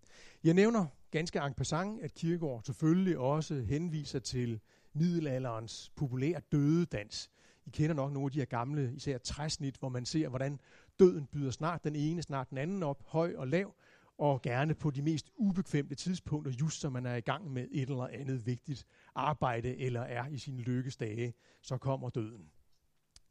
[0.44, 4.60] Jeg nævner ganske en passant, at Kirkegaard selvfølgelig også henviser til
[4.92, 7.30] middelalderens populære dødedans
[7.66, 10.60] I kender nok nogle af de her gamle, især træsnit, hvor man ser, hvordan
[10.98, 13.74] døden byder snart den ene, snart den anden op, høj og lav,
[14.18, 17.88] og gerne på de mest ubekvemte tidspunkter, just som man er i gang med et
[17.88, 22.50] eller andet vigtigt arbejde, eller er i sine lykkesdage, så kommer døden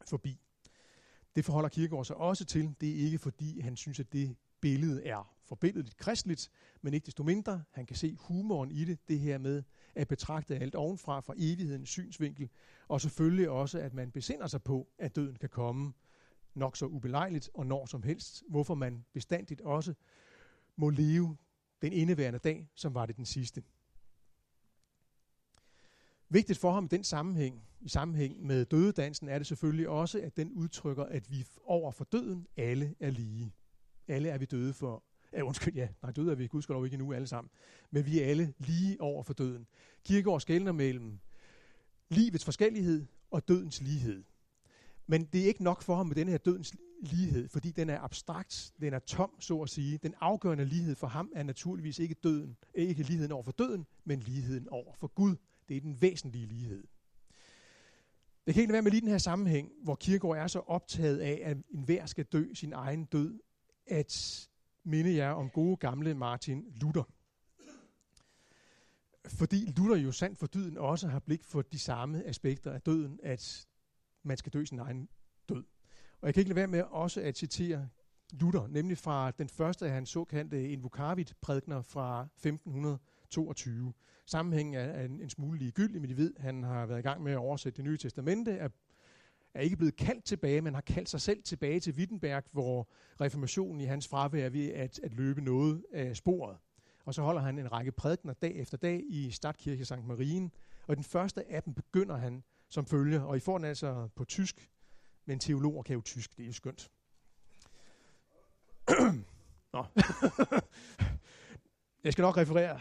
[0.09, 0.39] forbi.
[1.35, 2.75] Det forholder Kirkegaard sig også til.
[2.81, 6.49] Det er ikke fordi, han synes, at det billede er forbilledeligt kristligt,
[6.81, 9.63] men ikke desto mindre, han kan se humoren i det, det her med
[9.95, 12.49] at betragte alt ovenfra fra evighedens synsvinkel,
[12.87, 15.93] og selvfølgelig også, at man besinder sig på, at døden kan komme
[16.57, 19.93] nok så ubelejligt og når som helst, hvorfor man bestandigt også
[20.75, 21.37] må leve
[21.81, 23.63] den indeværende dag, som var det den sidste.
[26.29, 30.37] Vigtigt for ham i den sammenhæng, i sammenhæng med dødedansen, er det selvfølgelig også, at
[30.37, 33.53] den udtrykker, at vi over for døden alle er lige.
[34.07, 35.03] Alle er vi døde for,
[35.33, 37.51] ja, undskyld, ja, nej, døde er vi gudskelov ikke nu alle sammen,
[37.91, 39.67] men vi er alle lige over for døden.
[40.05, 41.19] Kirkegaard skældner mellem
[42.09, 44.23] livets forskellighed og dødens lighed.
[45.07, 47.99] Men det er ikke nok for ham med denne her dødens lighed, fordi den er
[47.99, 49.97] abstrakt, den er tom, så at sige.
[49.97, 54.19] Den afgørende lighed for ham er naturligvis ikke døden, ikke ligheden over for døden, men
[54.19, 55.35] ligheden over for Gud.
[55.69, 56.83] Det er den væsentlige lighed.
[58.45, 61.41] Det kan ikke være med lige den her sammenhæng, hvor Kierkegaard er så optaget af,
[61.43, 63.39] at enhver skal dø sin egen død,
[63.87, 64.47] at
[64.83, 67.03] minde jer om gode gamle Martin Luther.
[69.27, 73.19] Fordi Luther jo sandt for dyden også har blik for de samme aspekter af døden,
[73.23, 73.66] at
[74.27, 75.09] man skal dø sin egen
[75.49, 75.63] død.
[76.21, 77.89] Og jeg kan ikke lade være med også at citere
[78.33, 83.93] Luther, nemlig fra den første af hans såkaldte Invocavit-prædikner fra 1522.
[84.25, 87.31] Sammenhængen er en, en smule ligegyldig, men de ved, han har været i gang med
[87.31, 88.69] at oversætte det nye testamente, er,
[89.53, 92.89] er ikke blevet kaldt tilbage, men har kaldt sig selv tilbage til Wittenberg, hvor
[93.21, 96.57] reformationen i hans fravær er ved at, at løbe noget af sporet.
[97.05, 100.03] Og så holder han en række prædikner dag efter dag i Stadtkirke St.
[100.03, 100.51] Marien,
[100.87, 104.25] og den første af dem begynder han som følger, og I får den altså på
[104.25, 104.71] tysk,
[105.25, 106.91] men teologer kan jo tysk, det er jo skønt.
[109.73, 109.85] Nå.
[112.03, 112.79] jeg skal nok referere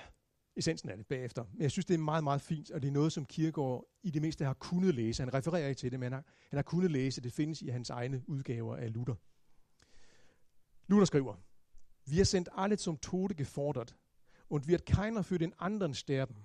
[0.57, 1.45] essensen af det bagefter.
[1.53, 4.11] Men jeg synes, det er meget, meget fint, og det er noget, som Kierkegaard i
[4.11, 5.23] det mindste har kunnet læse.
[5.23, 7.21] Han refererer ikke til det, men han har, han har kunnet læse.
[7.21, 9.15] Det findes i hans egne udgaver af Luther.
[10.87, 11.35] Luther skriver,
[12.09, 13.97] Wir sind alle zum Tode gefordert
[14.49, 16.37] und wird keiner für den anderen sterben,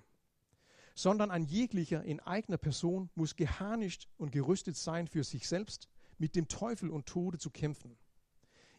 [0.94, 5.88] sondern ein jeglicher in eigener Person muss geharnischt und gerüstet sein für sich selbst,
[6.18, 7.96] mit dem Teufel und Tode zu kämpfen.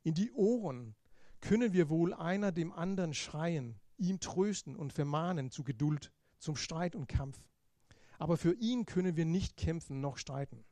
[0.03, 0.95] In die Ohren
[1.41, 6.95] können wir wohl einer dem anderen schreien, ihm trösten und vermahnen zu Geduld, zum Streit
[6.95, 7.39] und Kampf.
[8.17, 10.63] Aber für ihn können wir nicht kämpfen noch streiten.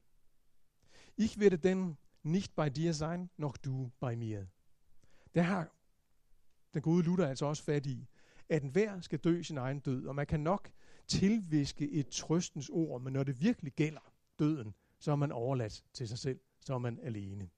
[1.16, 4.48] Ich werde denn nicht bei dir sein, noch du bei mir.
[5.34, 5.72] Det har
[6.74, 8.08] den gode Luther altså også fat i,
[8.50, 10.72] at enhver skal dø sin egen død, og man kan nok
[11.20, 16.08] tilviske et trøstens ord, men når det virkelig gælder døden, så er man overladt til
[16.08, 17.50] sig selv, så er man alene.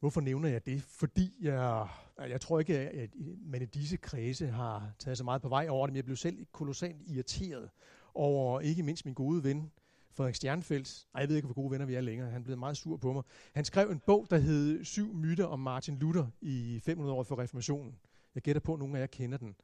[0.00, 0.82] Hvorfor nævner jeg det?
[0.82, 3.10] Fordi jeg, altså, jeg tror ikke, at
[3.40, 6.16] man i disse kredse har taget så meget på vej over det, men jeg blev
[6.16, 7.70] selv kolossalt irriteret
[8.14, 9.70] over ikke mindst min gode ven,
[10.10, 11.06] Frederik Stjernfeldt.
[11.14, 12.30] Ej, jeg ved ikke, hvor gode venner vi er længere.
[12.30, 13.22] Han blev meget sur på mig.
[13.54, 17.38] Han skrev en bog, der hed Syv myter om Martin Luther i 500 år for
[17.38, 17.98] reformationen.
[18.34, 19.56] Jeg gætter på, at nogle af jer kender den.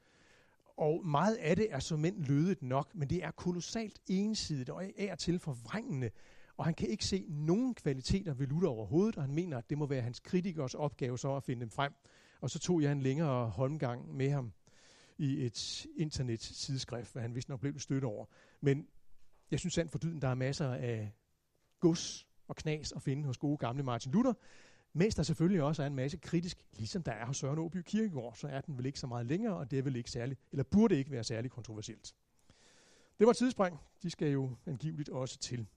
[0.77, 4.83] Og meget af det er som mænd lødigt nok, men det er kolossalt ensidigt og
[4.83, 6.09] af og til forvrængende.
[6.57, 9.77] Og han kan ikke se nogen kvaliteter ved Luther overhovedet, og han mener, at det
[9.77, 11.93] må være hans kritikers opgave så at finde dem frem.
[12.41, 14.53] Og så tog jeg en længere håndgang med ham
[15.17, 18.25] i et internet-sideskrift, hvad han vist nok blev stødt over.
[18.61, 18.87] Men
[19.51, 21.11] jeg synes sandt for dyden, der er masser af
[21.79, 24.33] gods og knas at finde hos gode gamle Martin Luther,
[24.93, 28.35] mens der selvfølgelig også er en masse kritisk, ligesom der er hos Søren Åby Kirkegård,
[28.35, 30.63] så er den vel ikke så meget længere, og det er vel ikke særlig, eller
[30.63, 32.15] burde ikke være særlig kontroversielt.
[33.19, 33.73] Det var tidsspring.
[33.73, 34.03] sidespring.
[34.03, 35.67] De skal jo angiveligt også til.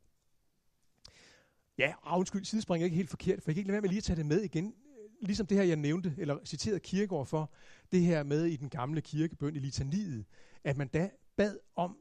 [1.78, 3.88] Ja, og undskyld, sidespring er ikke helt forkert, for jeg kan ikke lade være med
[3.88, 4.74] lige at tage det med igen.
[5.20, 7.52] Ligesom det her, jeg nævnte, eller citerede Kirkegaard for,
[7.92, 10.24] det her med i den gamle kirkebøn i litaniet,
[10.64, 11.98] at man da bad om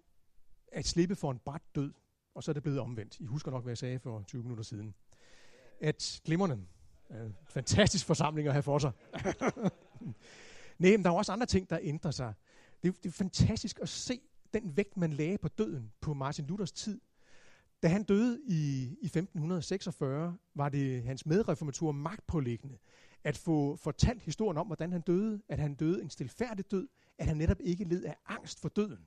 [0.71, 1.93] at slippe for en bræt død,
[2.35, 3.19] og så er det blevet omvendt.
[3.19, 4.95] I husker nok, hvad jeg sagde for 20 minutter siden.
[5.79, 6.65] At glimrende,
[7.11, 8.91] øh, fantastisk forsamling at have for sig.
[10.79, 12.33] Nej, men der er også andre ting, der ændrer sig.
[12.83, 14.21] Det er, det er fantastisk at se
[14.53, 17.01] den vægt, man lagde på døden på Martin Luthers tid.
[17.83, 22.77] Da han døde i, i 1546, var det hans medreformatorer magtpålæggende
[23.23, 26.87] at få fortalt historien om, hvordan han døde, at han døde en stilfærdig død,
[27.17, 28.99] at han netop ikke led af angst for døden.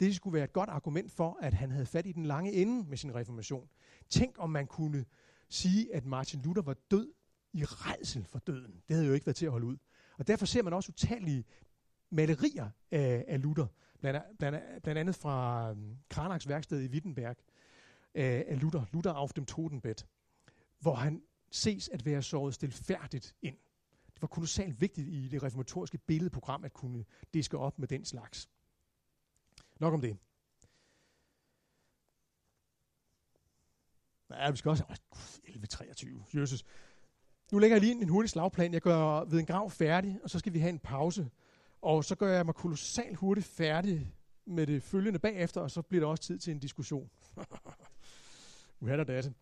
[0.00, 2.88] Det skulle være et godt argument for, at han havde fat i den lange ende
[2.88, 3.68] med sin reformation.
[4.10, 5.04] Tænk, om man kunne
[5.48, 7.12] sige, at Martin Luther var død
[7.54, 8.82] i redsel for døden.
[8.88, 9.76] Det havde jo ikke været til at holde ud.
[10.18, 11.44] Og derfor ser man også utallige
[12.10, 13.66] malerier af, af Luther,
[14.00, 17.36] blandt, blandt, blandt andet fra øhm, um, Kranachs værksted i Wittenberg,
[18.14, 20.06] af, af Luther, Luther auf dem Totenbett,
[20.78, 23.56] hvor han ses at være såret stilfærdigt ind.
[24.14, 28.48] Det var kolossalt vigtigt i det reformatoriske billedprogram at kunne diske op med den slags.
[29.80, 30.16] Nok om det.
[34.30, 34.84] Ja, vi skal også...
[35.48, 36.40] 11.23.
[36.40, 36.64] Jesus.
[37.54, 38.72] Nu lægger jeg lige en hurtig slagplan.
[38.72, 41.30] Jeg gør ved en grav færdig, og så skal vi have en pause.
[41.82, 44.14] Og så gør jeg mig kolossalt hurtigt færdig
[44.46, 47.10] med det følgende bagefter, og så bliver der også tid til en diskussion.
[48.80, 49.32] nu er der det.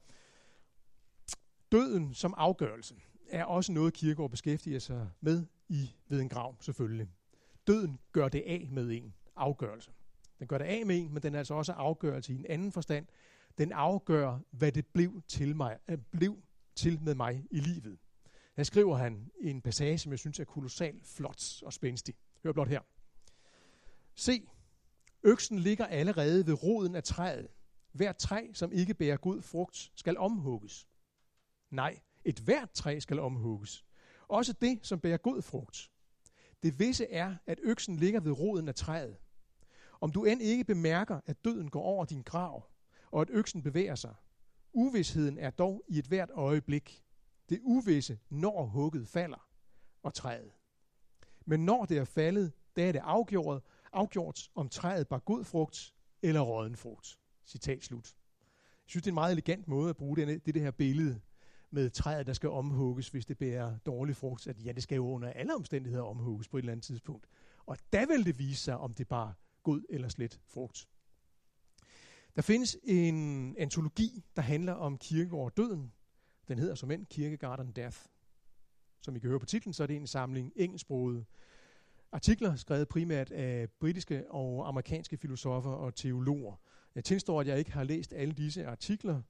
[1.72, 2.94] Døden som afgørelse
[3.30, 7.08] er også noget, Kirkegaard beskæftiger sig med i ved en grav, selvfølgelig.
[7.66, 9.90] Døden gør det af med en afgørelse.
[10.38, 12.72] Den gør det af med en, men den er altså også afgørelse i en anden
[12.72, 13.06] forstand.
[13.58, 16.36] Den afgør, hvad det blev til, mig, øh, blev
[16.74, 17.98] til med mig i livet.
[18.56, 22.14] Her skriver han en passage, som jeg synes er kolossalt flot og spændstig.
[22.42, 22.80] Hør blot her.
[24.14, 24.48] Se,
[25.22, 27.48] øksen ligger allerede ved roden af træet.
[27.92, 30.88] Hvert træ, som ikke bærer god frugt, skal omhugges.
[31.70, 33.84] Nej, et hvert træ skal omhugges.
[34.28, 35.90] Også det, som bærer god frugt.
[36.62, 39.16] Det visse er, at øksen ligger ved roden af træet.
[40.00, 42.70] Om du end ikke bemærker, at døden går over din grav,
[43.10, 44.14] og at øksen bevæger sig.
[44.72, 47.04] Uvidsheden er dog i et hvert øjeblik.
[47.48, 49.48] Det uvisse, når hugget falder,
[50.02, 50.52] og træet.
[51.46, 53.62] Men når det er faldet, da er det afgjort,
[53.92, 57.18] afgjort om træet bar god frugt eller råden frugt.
[57.44, 58.14] Citat slut.
[58.60, 61.20] Jeg synes, det er en meget elegant måde at bruge det, det, det her billede
[61.70, 64.46] med træet, der skal omhugges, hvis det bærer dårlig frugt.
[64.46, 67.26] At ja, det skal jo under alle omstændigheder omhugges på et eller andet tidspunkt.
[67.66, 70.88] Og der vil det vise sig, om det bare god eller slet frugt.
[72.36, 75.92] Der findes en antologi, der handler om kirkegård og døden.
[76.48, 77.98] Den hedder som end Kierkegaard and Death.
[79.02, 81.24] Som I kan høre på titlen, så er det en samling engelsksprogede
[82.12, 86.60] artikler, skrevet primært af britiske og amerikanske filosofer og teologer.
[86.94, 89.22] Jeg tilstår, at jeg ikke har læst alle disse artikler.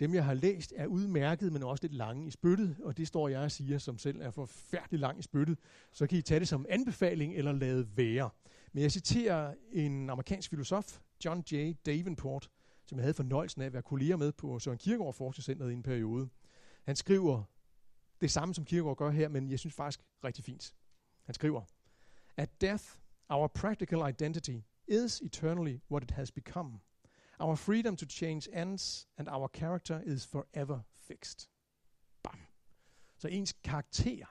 [0.00, 3.28] Dem, jeg har læst, er udmærket, men også lidt lange i spyttet, og det står
[3.28, 5.58] jeg og siger, som selv er forfærdelig lang i spyttet.
[5.92, 8.30] Så kan I tage det som anbefaling eller lade være.
[8.72, 11.72] Men jeg citerer en amerikansk filosof, John J.
[11.86, 12.50] Davenport,
[12.86, 15.82] som jeg havde fornøjelsen af at være kolleger med på Søren Kierkegaard Forskningscenteret i en
[15.82, 16.28] periode.
[16.84, 17.42] Han skriver
[18.20, 20.74] det samme, som Kierkegaard gør her, men jeg synes faktisk rigtig fint.
[21.22, 21.62] Han skriver,
[22.36, 22.84] At death,
[23.28, 24.58] our practical identity
[24.88, 26.78] is eternally what it has become.
[27.38, 31.48] Our freedom to change ends, and our character is forever fixed.
[32.22, 32.38] Bam.
[33.18, 34.26] Så ens karakter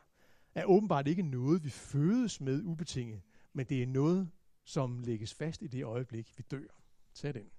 [0.55, 3.21] er åbenbart ikke noget, vi fødes med ubetinget,
[3.53, 4.31] men det er noget,
[4.63, 6.78] som lægges fast i det øjeblik, vi dør.
[7.13, 7.51] Tag den.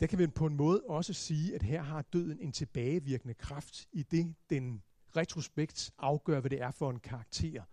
[0.00, 3.88] Der kan vi på en måde også sige, at her har døden en tilbagevirkende kraft
[3.92, 4.82] i det, den
[5.16, 7.64] retrospekt afgør, hvad det er for en karakter,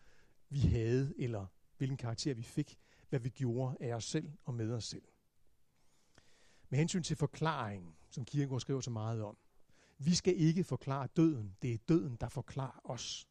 [0.49, 1.45] vi havde, eller
[1.77, 2.77] hvilken karakter vi fik,
[3.09, 5.07] hvad vi gjorde af os selv og med os selv.
[6.69, 9.37] Med hensyn til forklaringen, som Kierkegaard skriver så meget om,
[9.97, 13.27] vi skal ikke forklare døden, det er døden, der forklarer os.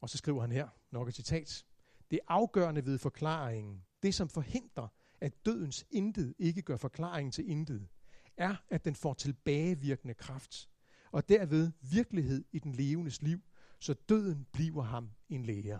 [0.00, 1.64] Og så skriver han her, nok et citat,
[2.10, 4.88] det afgørende ved forklaringen, det som forhindrer,
[5.20, 7.88] at dødens intet ikke gør forklaringen til intet,
[8.36, 10.68] er, at den får tilbagevirkende kraft,
[11.12, 13.40] og derved virkelighed i den levendes liv,
[13.78, 15.78] så døden bliver ham en læger.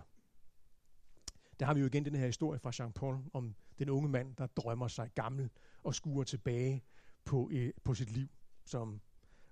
[1.59, 4.35] Der har vi jo igen den her historie fra Jean Paul om den unge mand,
[4.35, 5.49] der drømmer sig gammel
[5.83, 6.83] og skuer tilbage
[7.25, 8.27] på, øh, på sit liv,
[8.65, 9.01] som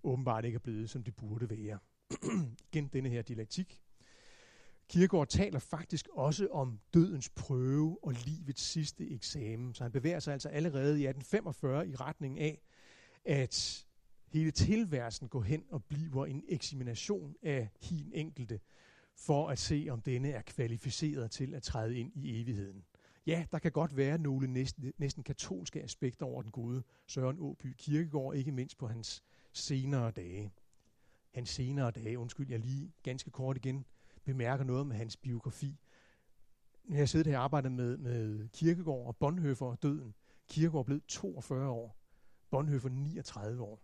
[0.04, 1.80] åbenbart ikke er blevet, som det burde være.
[2.72, 3.82] igen denne her dialektik,
[4.92, 9.74] Kierkegaard taler faktisk også om dødens prøve og livets sidste eksamen.
[9.74, 12.62] Så han bevæger sig altså allerede i 1845 i retning af,
[13.26, 13.86] at
[14.28, 18.60] hele tilværelsen går hen og bliver en eksamination af hin enkelte,
[19.16, 22.84] for at se, om denne er kvalificeret til at træde ind i evigheden.
[23.26, 27.76] Ja, der kan godt være nogle næsten, næsten katolske aspekter over den gode Søren Åby
[27.78, 29.24] Kirkegaard, ikke mindst på hans
[29.54, 30.52] senere dage.
[31.34, 33.86] Hans senere dage, undskyld, jeg lige ganske kort igen,
[34.24, 35.80] bemærker noget med hans biografi.
[36.84, 40.16] Når jeg sidder her og arbejder med, med Kirkegård og Bonhoeffer og døden.
[40.48, 41.98] Kirkegård blev 42 år.
[42.50, 43.82] Bonhoeffer 39 år.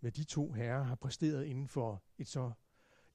[0.00, 2.52] Hvad de to herrer har præsteret inden for et så,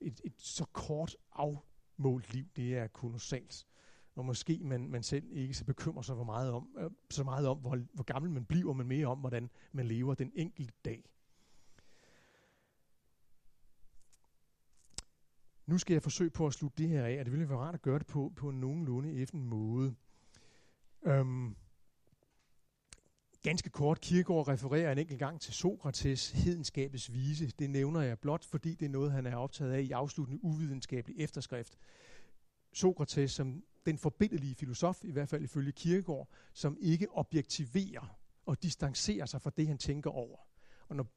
[0.01, 3.67] et, et så kort afmålt liv, det er kolossalt.
[4.15, 7.47] Og måske man, man selv ikke så bekymrer sig for meget om, øh, så meget
[7.47, 11.09] om, hvor, hvor gammel man bliver, men mere om, hvordan man lever den enkelte dag.
[15.65, 17.75] Nu skal jeg forsøge på at slutte det her af, og det ville være rart
[17.75, 19.95] at gøre det på, på en nogenlunde effen måde.
[21.05, 21.55] Øhm,
[23.43, 27.47] ganske kort, Kierkegaard refererer en enkelt gang til Sokrates, hedenskabets vise.
[27.59, 31.19] Det nævner jeg blot, fordi det er noget, han er optaget af i afsluttende uvidenskabelig
[31.19, 31.77] efterskrift.
[32.73, 39.25] Sokrates som den forbindelige filosof, i hvert fald ifølge Kierkegaard, som ikke objektiverer og distancerer
[39.25, 40.37] sig fra det, han tænker over.
[40.87, 41.07] Og når,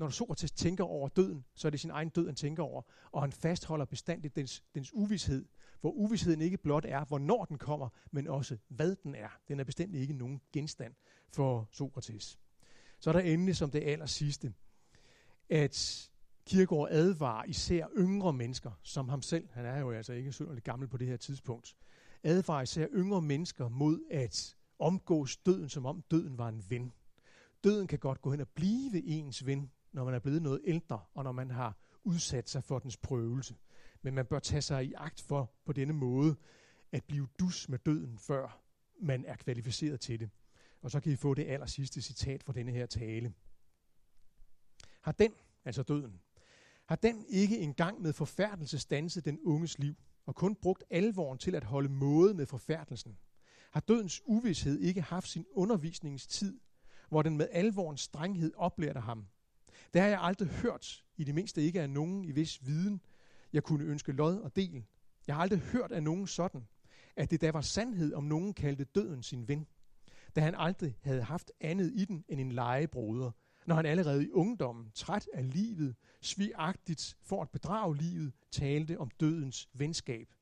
[0.00, 2.82] når Sokrates tænker over døden, så er det sin egen død, han tænker over,
[3.12, 5.44] og han fastholder bestandigt dens, dens uvidshed,
[5.80, 9.28] hvor uvidsheden ikke blot er, hvornår den kommer, men også hvad den er.
[9.48, 10.94] Den er bestemt ikke nogen genstand
[11.32, 12.38] for Sokrates.
[13.00, 14.54] Så er der endelig som det aller sidste,
[15.50, 16.10] at
[16.46, 20.88] Kierkegaard advarer især yngre mennesker, som ham selv, han er jo altså ikke synderligt gammel
[20.88, 21.76] på det her tidspunkt,
[22.22, 26.92] advarer især yngre mennesker mod at omgås døden, som om døden var en ven.
[27.64, 31.00] Døden kan godt gå hen og blive ens ven, når man er blevet noget ældre,
[31.14, 33.56] og når man har udsat sig for dens prøvelse.
[34.02, 36.36] Men man bør tage sig i agt for på denne måde
[36.92, 38.62] at blive dus med døden, før
[39.00, 40.30] man er kvalificeret til det.
[40.82, 43.34] Og så kan I få det aller sidste citat fra denne her tale.
[45.00, 45.32] Har den,
[45.64, 46.20] altså døden,
[46.86, 49.94] har den ikke engang med forfærdelse stanset den unges liv,
[50.26, 53.18] og kun brugt alvoren til at holde måde med forfærdelsen?
[53.70, 56.60] Har dødens uvidshed ikke haft sin undervisningstid,
[57.08, 59.26] hvor den med alvorens strenghed oplærte ham?
[59.94, 63.00] Det har jeg aldrig hørt, i det mindste ikke af nogen i vis viden,
[63.52, 64.84] jeg kunne ønske lod og del.
[65.26, 66.68] Jeg har aldrig hørt af nogen sådan,
[67.16, 69.66] at det da var sandhed, om nogen kaldte døden sin ven,
[70.36, 73.30] da han aldrig havde haft andet i den end en legebroder,
[73.66, 79.10] når han allerede i ungdommen, træt af livet, svigagtigt for at bedrage livet, talte om
[79.20, 80.34] dødens venskab.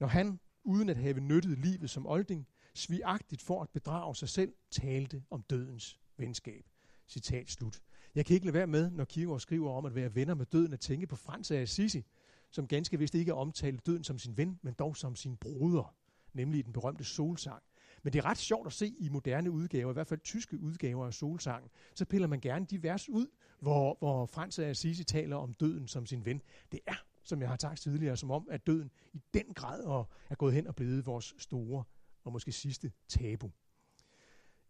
[0.00, 4.54] Når han, uden at have nyttet livet som olding, svigagtigt for at bedrage sig selv,
[4.70, 6.68] talte om dødens venskab.
[7.08, 7.80] Citat slut.
[8.14, 10.72] Jeg kan ikke lade være med, når Kierkegaard skriver om at være venner med døden,
[10.72, 12.04] at tænke på Frans af Assisi,
[12.50, 15.94] som ganske vist ikke omtalte døden som sin ven, men dog som sin broder,
[16.32, 17.62] nemlig i den berømte solsang.
[18.02, 21.06] Men det er ret sjovt at se i moderne udgaver, i hvert fald tyske udgaver
[21.06, 23.26] af solsangen, så piller man gerne de vers ud,
[23.60, 26.42] hvor, hvor Frans af Assisi taler om døden som sin ven.
[26.72, 30.34] Det er, som jeg har sagt tidligere, som om, at døden i den grad er
[30.34, 31.84] gået hen og blevet vores store
[32.24, 33.50] og måske sidste tabu.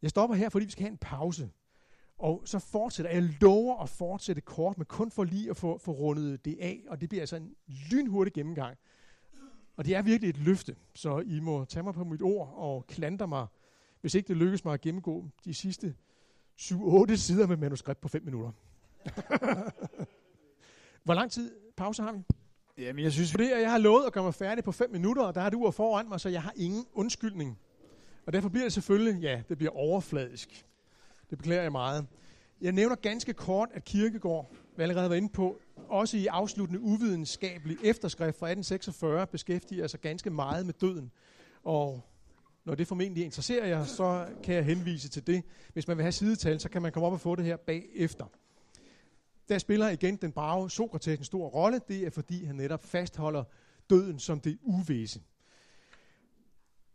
[0.02, 1.50] Jeg stopper her, fordi vi skal have en pause.
[2.18, 3.22] Og så fortsætter jeg.
[3.40, 6.82] lover at fortsætte kort, men kun for lige at få, få rundet det af.
[6.88, 7.54] Og det bliver altså en
[7.90, 8.76] lynhurtig gennemgang.
[9.76, 12.86] Og det er virkelig et løfte, så I må tage mig på mit ord og
[12.86, 13.46] klandre mig,
[14.00, 15.94] hvis ikke det lykkes mig at gennemgå de sidste
[16.60, 18.50] 7-8 sider med manuskript på 5 minutter.
[21.04, 22.22] Hvor lang tid pause har vi?
[22.78, 23.30] Jamen, jeg synes...
[23.30, 25.70] Fordi jeg har lovet at gøre mig færdig på 5 minutter, og der har du
[25.70, 27.58] foran mig, så jeg har ingen undskyldning.
[28.26, 30.66] Og derfor bliver det selvfølgelig, ja, det bliver overfladisk.
[31.32, 32.06] Det beklager jeg meget.
[32.60, 37.76] Jeg nævner ganske kort, at Kirkegård, vi allerede var inde på, også i afsluttende uvidenskabelig
[37.84, 41.10] efterskrift fra 1846 beskæftiger sig ganske meget med døden.
[41.62, 42.00] Og
[42.64, 45.42] når det formentlig interesserer jer, så kan jeg henvise til det.
[45.72, 48.24] Hvis man vil have sidetal, så kan man komme op og få det her bagefter.
[49.48, 51.80] Der spiller igen den brave Sokrates en stor rolle.
[51.88, 53.44] Det er fordi, han netop fastholder
[53.90, 55.20] døden som det uvæse.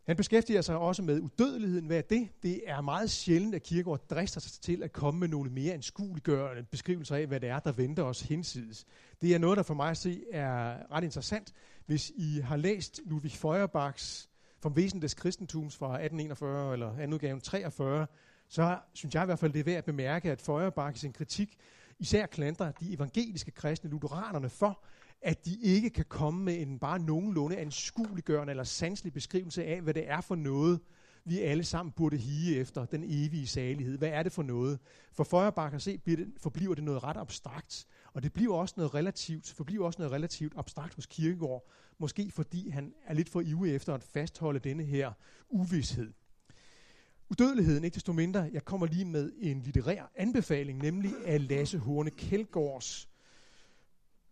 [0.08, 1.86] Han beskæftiger sig også med udødeligheden.
[1.86, 2.28] Hvad er det?
[2.42, 6.62] Det er meget sjældent, at Kirkegaard drister sig til at komme med nogle mere anskueliggørende
[6.70, 8.86] beskrivelser af, hvad det er, der venter os hinsides.
[9.22, 11.54] Det er noget, der for mig at se er ret interessant.
[11.86, 14.30] Hvis I har læst Ludwig Feuerbachs
[14.62, 18.06] Vom Wesen des Christentums fra 1841 eller anden udgaven 43,
[18.48, 21.12] så synes jeg i hvert fald, det er værd at bemærke, at Feuerbach i sin
[21.12, 21.56] kritik
[21.98, 24.84] især klandrer de evangeliske kristne lutheranerne for,
[25.22, 29.94] at de ikke kan komme med en bare nogenlunde anskueliggørende eller sanselig beskrivelse af, hvad
[29.94, 30.80] det er for noget,
[31.24, 33.98] vi alle sammen burde hige efter, den evige salighed.
[33.98, 34.78] Hvad er det for noget?
[35.12, 38.94] For Feuerbach at se, det, forbliver det noget ret abstrakt, og det bliver også noget
[38.94, 43.74] relativt, forbliver også noget relativt abstrakt hos Kirkegaard, måske fordi han er lidt for ivrig
[43.74, 45.12] efter at fastholde denne her
[45.48, 46.12] uvidshed.
[47.30, 52.10] Udødeligheden, ikke desto mindre, jeg kommer lige med en litterær anbefaling, nemlig af Lasse Horne
[52.10, 53.07] Kjeldgaards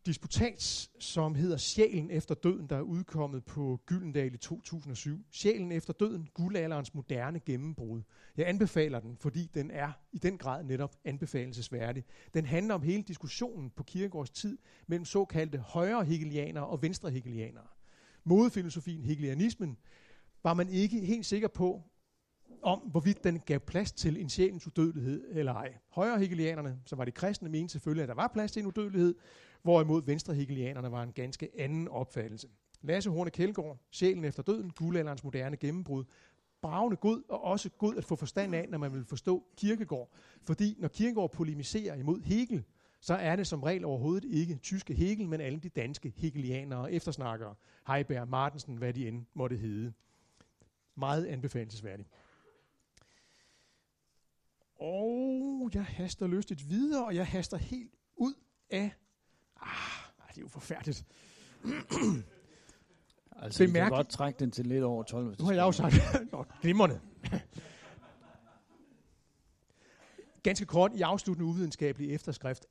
[0.07, 5.25] disputats, som hedder Sjælen efter døden, der er udkommet på Gyldendal i 2007.
[5.31, 8.03] Sjælen efter døden, guldalderens moderne gennembrud.
[8.37, 12.05] Jeg anbefaler den, fordi den er i den grad netop anbefalelsesværdig.
[12.35, 17.67] Den handler om hele diskussionen på Kierkegaards tid mellem såkaldte højre hegelianere og venstre hegelianere.
[18.25, 19.77] Modefilosofien, hegelianismen,
[20.43, 21.83] var man ikke helt sikker på,
[22.63, 25.75] om hvorvidt den gav plads til en sjælens udødelighed eller ej.
[25.89, 29.15] Højre hegelianerne, som var de kristne, mente selvfølgelig, at der var plads til en udødelighed,
[29.67, 32.49] hvorimod venstrehegelianerne var en ganske anden opfattelse.
[32.83, 36.05] Lasse Horne Kjeldgaard, Sjælen efter døden, guldalderens moderne gennembrud,
[36.63, 40.11] bravende god, og også god at få forstand af, når man vil forstå Kirkegård.
[40.43, 42.65] Fordi når Kirkegård polemiserer imod Hegel,
[43.01, 46.93] så er det som regel overhovedet ikke tyske Hegel, men alle de danske hegelianere og
[46.93, 47.55] eftersnakkere,
[47.87, 49.93] Heiberg, Martensen, hvad de end måtte hedde.
[50.95, 52.09] Meget anbefalesværdigt.
[54.81, 58.35] Og jeg haster lystigt videre, og jeg haster helt ud
[58.71, 58.91] af
[59.63, 59.69] Ah,
[60.29, 61.05] det er jo forfærdeligt.
[63.43, 63.83] Altså, Bemærk...
[63.83, 65.37] kan godt trække den til lidt over 12.
[65.39, 65.95] Nu har jeg jo sagt,
[66.33, 67.01] Nå, glimrende.
[70.43, 72.67] Ganske kort i afsluttende uvidenskabelig efterskrift.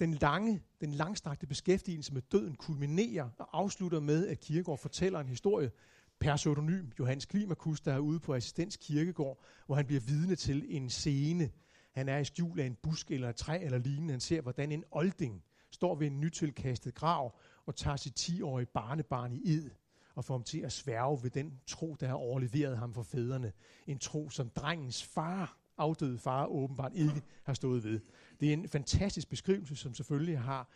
[0.00, 5.28] Den lange, den langstrakte beskæftigelse med døden kulminerer og afslutter med, at Kierkegaard fortæller en
[5.28, 5.70] historie
[6.18, 10.66] per pseudonym Johannes Klimakus, der er ude på Assistens Kirkegård, hvor han bliver vidne til
[10.68, 11.50] en scene.
[11.92, 14.12] Han er i skjul af en busk eller et træ eller lignende.
[14.12, 19.32] Han ser, hvordan en olding står ved en nytilkastet grav og tager sit 10-årige barnebarn
[19.32, 19.70] i ed
[20.14, 23.52] og får ham til at sværge ved den tro, der har overleveret ham for fædrene.
[23.86, 28.00] En tro, som drengens far, afdøde far, åbenbart ikke har stået ved.
[28.40, 30.68] Det er en fantastisk beskrivelse, som selvfølgelig har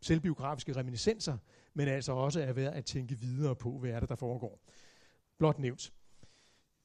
[0.00, 1.38] selvbiografiske reminiscenser,
[1.74, 4.60] men altså også er værd at tænke videre på, hvad er det, der foregår.
[5.38, 5.92] Blot nævnt.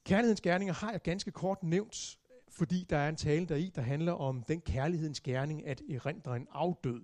[0.04, 2.18] Kærlighedens gerninger har jeg ganske kort nævnt,
[2.50, 6.48] fordi der er en tale deri, der handler om den kærlighedens gerning at erindre en
[6.52, 7.04] afdød.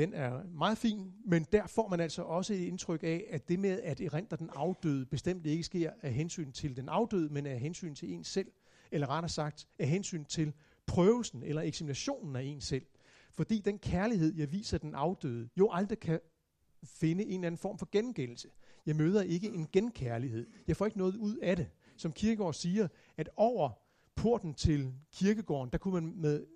[0.00, 3.58] Den er meget fin, men der får man altså også et indtryk af, at det
[3.58, 7.60] med at erindre den afdøde bestemt ikke sker af hensyn til den afdøde, men af
[7.60, 8.52] hensyn til en selv,
[8.90, 10.52] eller rettere sagt af hensyn til
[10.86, 12.86] prøvelsen eller eksaminationen af en selv.
[13.32, 16.20] Fordi den kærlighed, jeg viser den afdøde, jo aldrig kan
[16.84, 18.48] finde en eller anden form for gengældelse.
[18.86, 20.46] Jeg møder ikke en genkærlighed.
[20.68, 21.68] Jeg får ikke noget ud af det.
[21.96, 23.70] Som Kirkegaard siger, at over
[24.14, 26.46] porten til kirkegården, der kunne man med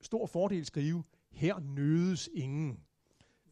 [0.00, 2.85] stor fordel skrive, her nødes ingen.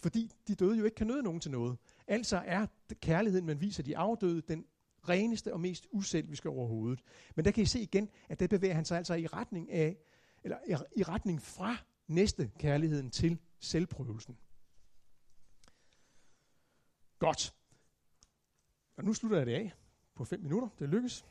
[0.05, 1.79] Fordi de døde jo ikke kan nøde nogen til noget.
[2.07, 2.67] Altså er
[3.03, 4.67] kærligheden, man viser de afdøde, den
[5.09, 7.01] reneste og mest uselviske overhovedet.
[7.37, 9.97] Men der kan I se igen, at der bevæger han sig altså i retning af,
[10.43, 10.59] eller
[10.97, 11.77] i retning fra
[12.07, 14.39] næste kærligheden til selvprøvelsen.
[17.19, 17.55] Godt.
[18.97, 19.73] Og nu slutter jeg det af
[20.15, 20.69] på 5 minutter.
[20.79, 21.25] Det lykkes.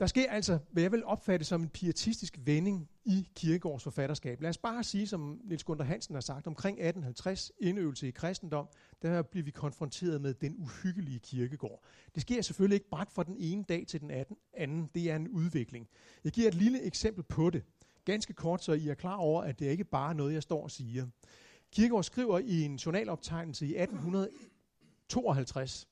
[0.00, 4.40] Der sker altså, hvad jeg vil opfatte som en pietistisk vending i Kierkegaards forfatterskab.
[4.40, 8.68] Lad os bare sige, som Niels Gunther Hansen har sagt, omkring 1850, indøvelse i kristendom,
[9.02, 11.82] der bliver vi konfronteret med den uhyggelige kirkegård.
[12.14, 14.10] Det sker selvfølgelig ikke bare fra den ene dag til den
[14.54, 14.90] anden.
[14.94, 15.88] Det er en udvikling.
[16.24, 17.62] Jeg giver et lille eksempel på det.
[18.04, 20.70] Ganske kort, så I er klar over, at det ikke bare noget, jeg står og
[20.70, 21.06] siger.
[21.72, 25.88] Kirkegaard skriver i en journaloptegnelse i 1852,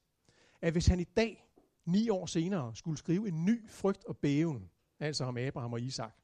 [0.62, 1.43] at hvis han i dag,
[1.86, 4.70] ni år senere, skulle skrive en ny frygt og bæven,
[5.00, 6.14] altså om Abraham og Isak,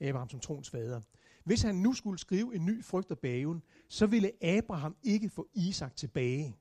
[0.00, 1.00] Abraham som troens fader,
[1.44, 5.48] hvis han nu skulle skrive en ny frygt og bæven, så ville Abraham ikke få
[5.54, 6.56] Isak tilbage.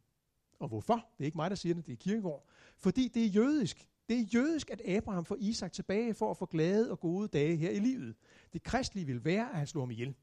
[0.59, 0.95] Og hvorfor?
[0.95, 2.47] Det er ikke mig, der siger det, det er Kirkegaard.
[2.77, 3.87] Fordi det er jødisk.
[4.09, 7.55] Det er jødisk, at Abraham får Isak tilbage for at få glade og gode dage
[7.55, 8.15] her i livet.
[8.53, 10.15] Det kristelige vil være, at han slår ham ihjel.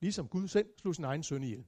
[0.00, 1.64] Ligesom Gud selv slog sin egen søn ihjel.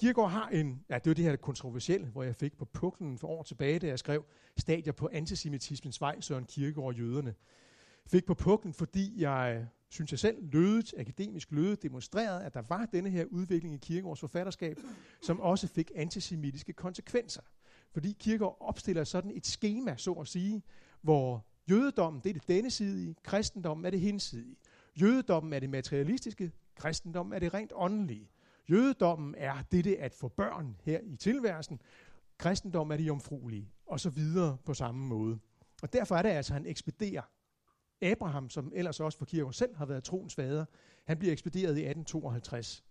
[0.00, 3.28] Kierkegaard har en, ja det var det her kontroversielle, hvor jeg fik på puklen for
[3.28, 4.24] år tilbage, da jeg skrev
[4.56, 7.34] Stadier på antisemitismens vej, Søren Kierkegaard og jøderne.
[8.06, 12.86] Fik på puklen, fordi jeg, synes jeg selv, lødet, akademisk lødet, demonstrerede, at der var
[12.86, 14.76] denne her udvikling i Kierkegaards forfatterskab,
[15.22, 17.42] som også fik antisemitiske konsekvenser.
[17.92, 20.62] Fordi Kierkegaard opstiller sådan et schema, så at sige,
[21.02, 24.56] hvor jødedommen, det er det denne side, kristendommen er det hensidige.
[25.00, 28.30] Jødedommen er det materialistiske, kristendommen er det rent åndelige.
[28.70, 31.80] Jødedommen er dette at få børn her i tilværelsen,
[32.38, 35.38] kristendommen er det jomfruelige, og så videre på samme måde.
[35.82, 37.22] Og derfor er det altså, at han ekspederer
[38.02, 40.64] Abraham, som ellers også for Kierkegaard selv har været troens fader,
[41.04, 42.84] han bliver ekspederet i 1852.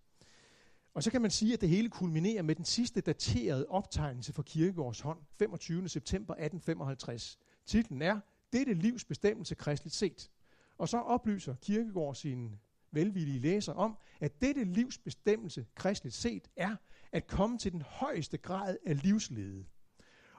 [0.94, 4.42] Og så kan man sige, at det hele kulminerer med den sidste daterede optegnelse for
[4.42, 5.88] Kierkegaards hånd, 25.
[5.88, 7.38] september 1855.
[7.66, 8.20] Titlen er,
[8.52, 10.30] Dette livs bestemmelse kristligt set.
[10.78, 12.58] Og så oplyser Kierkegaard sin
[12.92, 16.76] velvillige læser om, at dette livs bestemmelse kristligt set er
[17.12, 19.64] at komme til den højeste grad af livslede.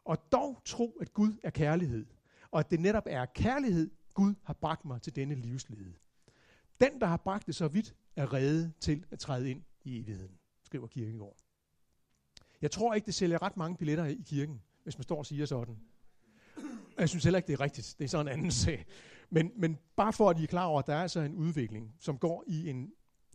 [0.04, 2.06] Og dog tro, at Gud er kærlighed,
[2.52, 5.94] og at det netop er kærlighed, Gud har bragt mig til denne livslede.
[6.82, 10.38] Den, der har bragt det så vidt, er reddet til at træde ind i evigheden,
[10.64, 11.38] skriver Kirkegaard.
[12.62, 15.46] Jeg tror ikke, det sælger ret mange billetter i kirken, hvis man står og siger
[15.46, 15.80] sådan.
[16.98, 17.96] Jeg synes heller ikke, det er rigtigt.
[17.98, 18.86] Det er sådan en anden sag.
[19.30, 21.96] Men, men bare for at I er klar over, at der er altså en udvikling,
[22.00, 22.92] som går i en,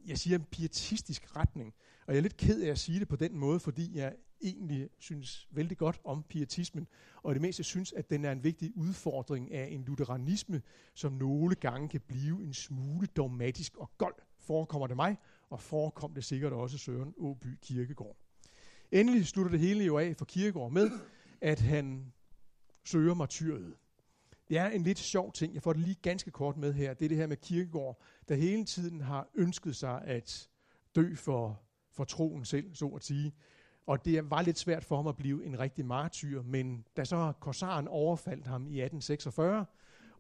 [0.06, 1.74] jeg siger, en pietistisk retning.
[2.06, 4.88] Og jeg er lidt ked af at sige det på den måde, fordi jeg egentlig
[4.98, 6.86] synes vældig godt om pietismen,
[7.22, 10.62] og det meste synes, at den er en vigtig udfordring af en lutheranisme,
[10.94, 15.16] som nogle gange kan blive en smule dogmatisk og gold, forekommer det mig,
[15.50, 18.16] og forekom det sikkert også Søren Åby Kirkegård.
[18.92, 20.90] Endelig slutter det hele jo af for Kirkegård med,
[21.40, 22.12] at han
[22.84, 23.74] søger martyret.
[24.48, 27.04] Det er en lidt sjov ting, jeg får det lige ganske kort med her, det
[27.04, 30.48] er det her med Kirkegård, der hele tiden har ønsket sig at
[30.94, 31.60] dø for,
[31.92, 33.34] for troen selv, så at sige.
[33.86, 37.32] Og det var lidt svært for ham at blive en rigtig martyr, men da så
[37.40, 39.64] korsaren overfaldt ham i 1846,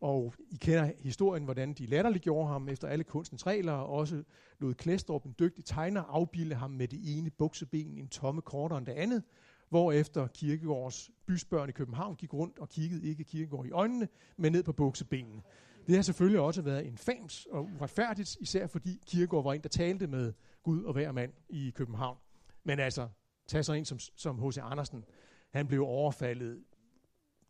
[0.00, 4.22] og I kender historien, hvordan de latterliggjorde ham efter alle kunstens regler, og også
[4.58, 8.86] lod Klæstrup, en dygtig tegner, afbilde ham med det ene bukseben, en tomme kortere end
[8.86, 9.22] det andet,
[9.68, 14.62] hvorefter Kirkegårds bysbørn i København gik rundt og kiggede ikke Kirkegård i øjnene, men ned
[14.62, 15.42] på buksebenene.
[15.86, 19.68] Det har selvfølgelig også været en fams og uretfærdigt, især fordi Kirkegård var en, der
[19.68, 20.32] talte med
[20.62, 22.18] Gud og hver mand i København.
[22.64, 23.08] Men altså,
[23.46, 24.58] tag så en som, som H.C.
[24.58, 25.04] Andersen.
[25.50, 26.64] Han blev overfaldet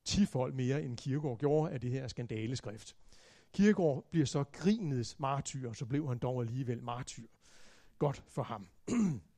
[0.04, 2.96] tifold mere, end Kirkegård gjorde af det her skandaleskrift.
[3.52, 7.26] Kirkegård bliver så grinets martyr, så blev han dog alligevel martyr.
[7.98, 8.68] Godt for ham.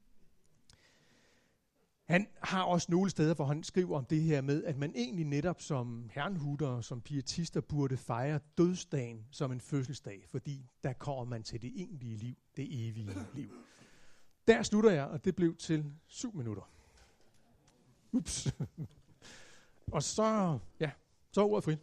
[2.06, 5.24] Han har også nogle steder, hvor han skriver om det her med, at man egentlig
[5.24, 11.42] netop som herrenhutter, som pietister, burde fejre dødsdagen som en fødselsdag, fordi der kommer man
[11.42, 13.50] til det egentlige liv, det evige liv.
[14.48, 16.70] Der slutter jeg, og det blev til syv minutter.
[18.12, 18.54] Ups.
[19.92, 20.90] og så, ja,
[21.32, 21.78] så er ordet frit.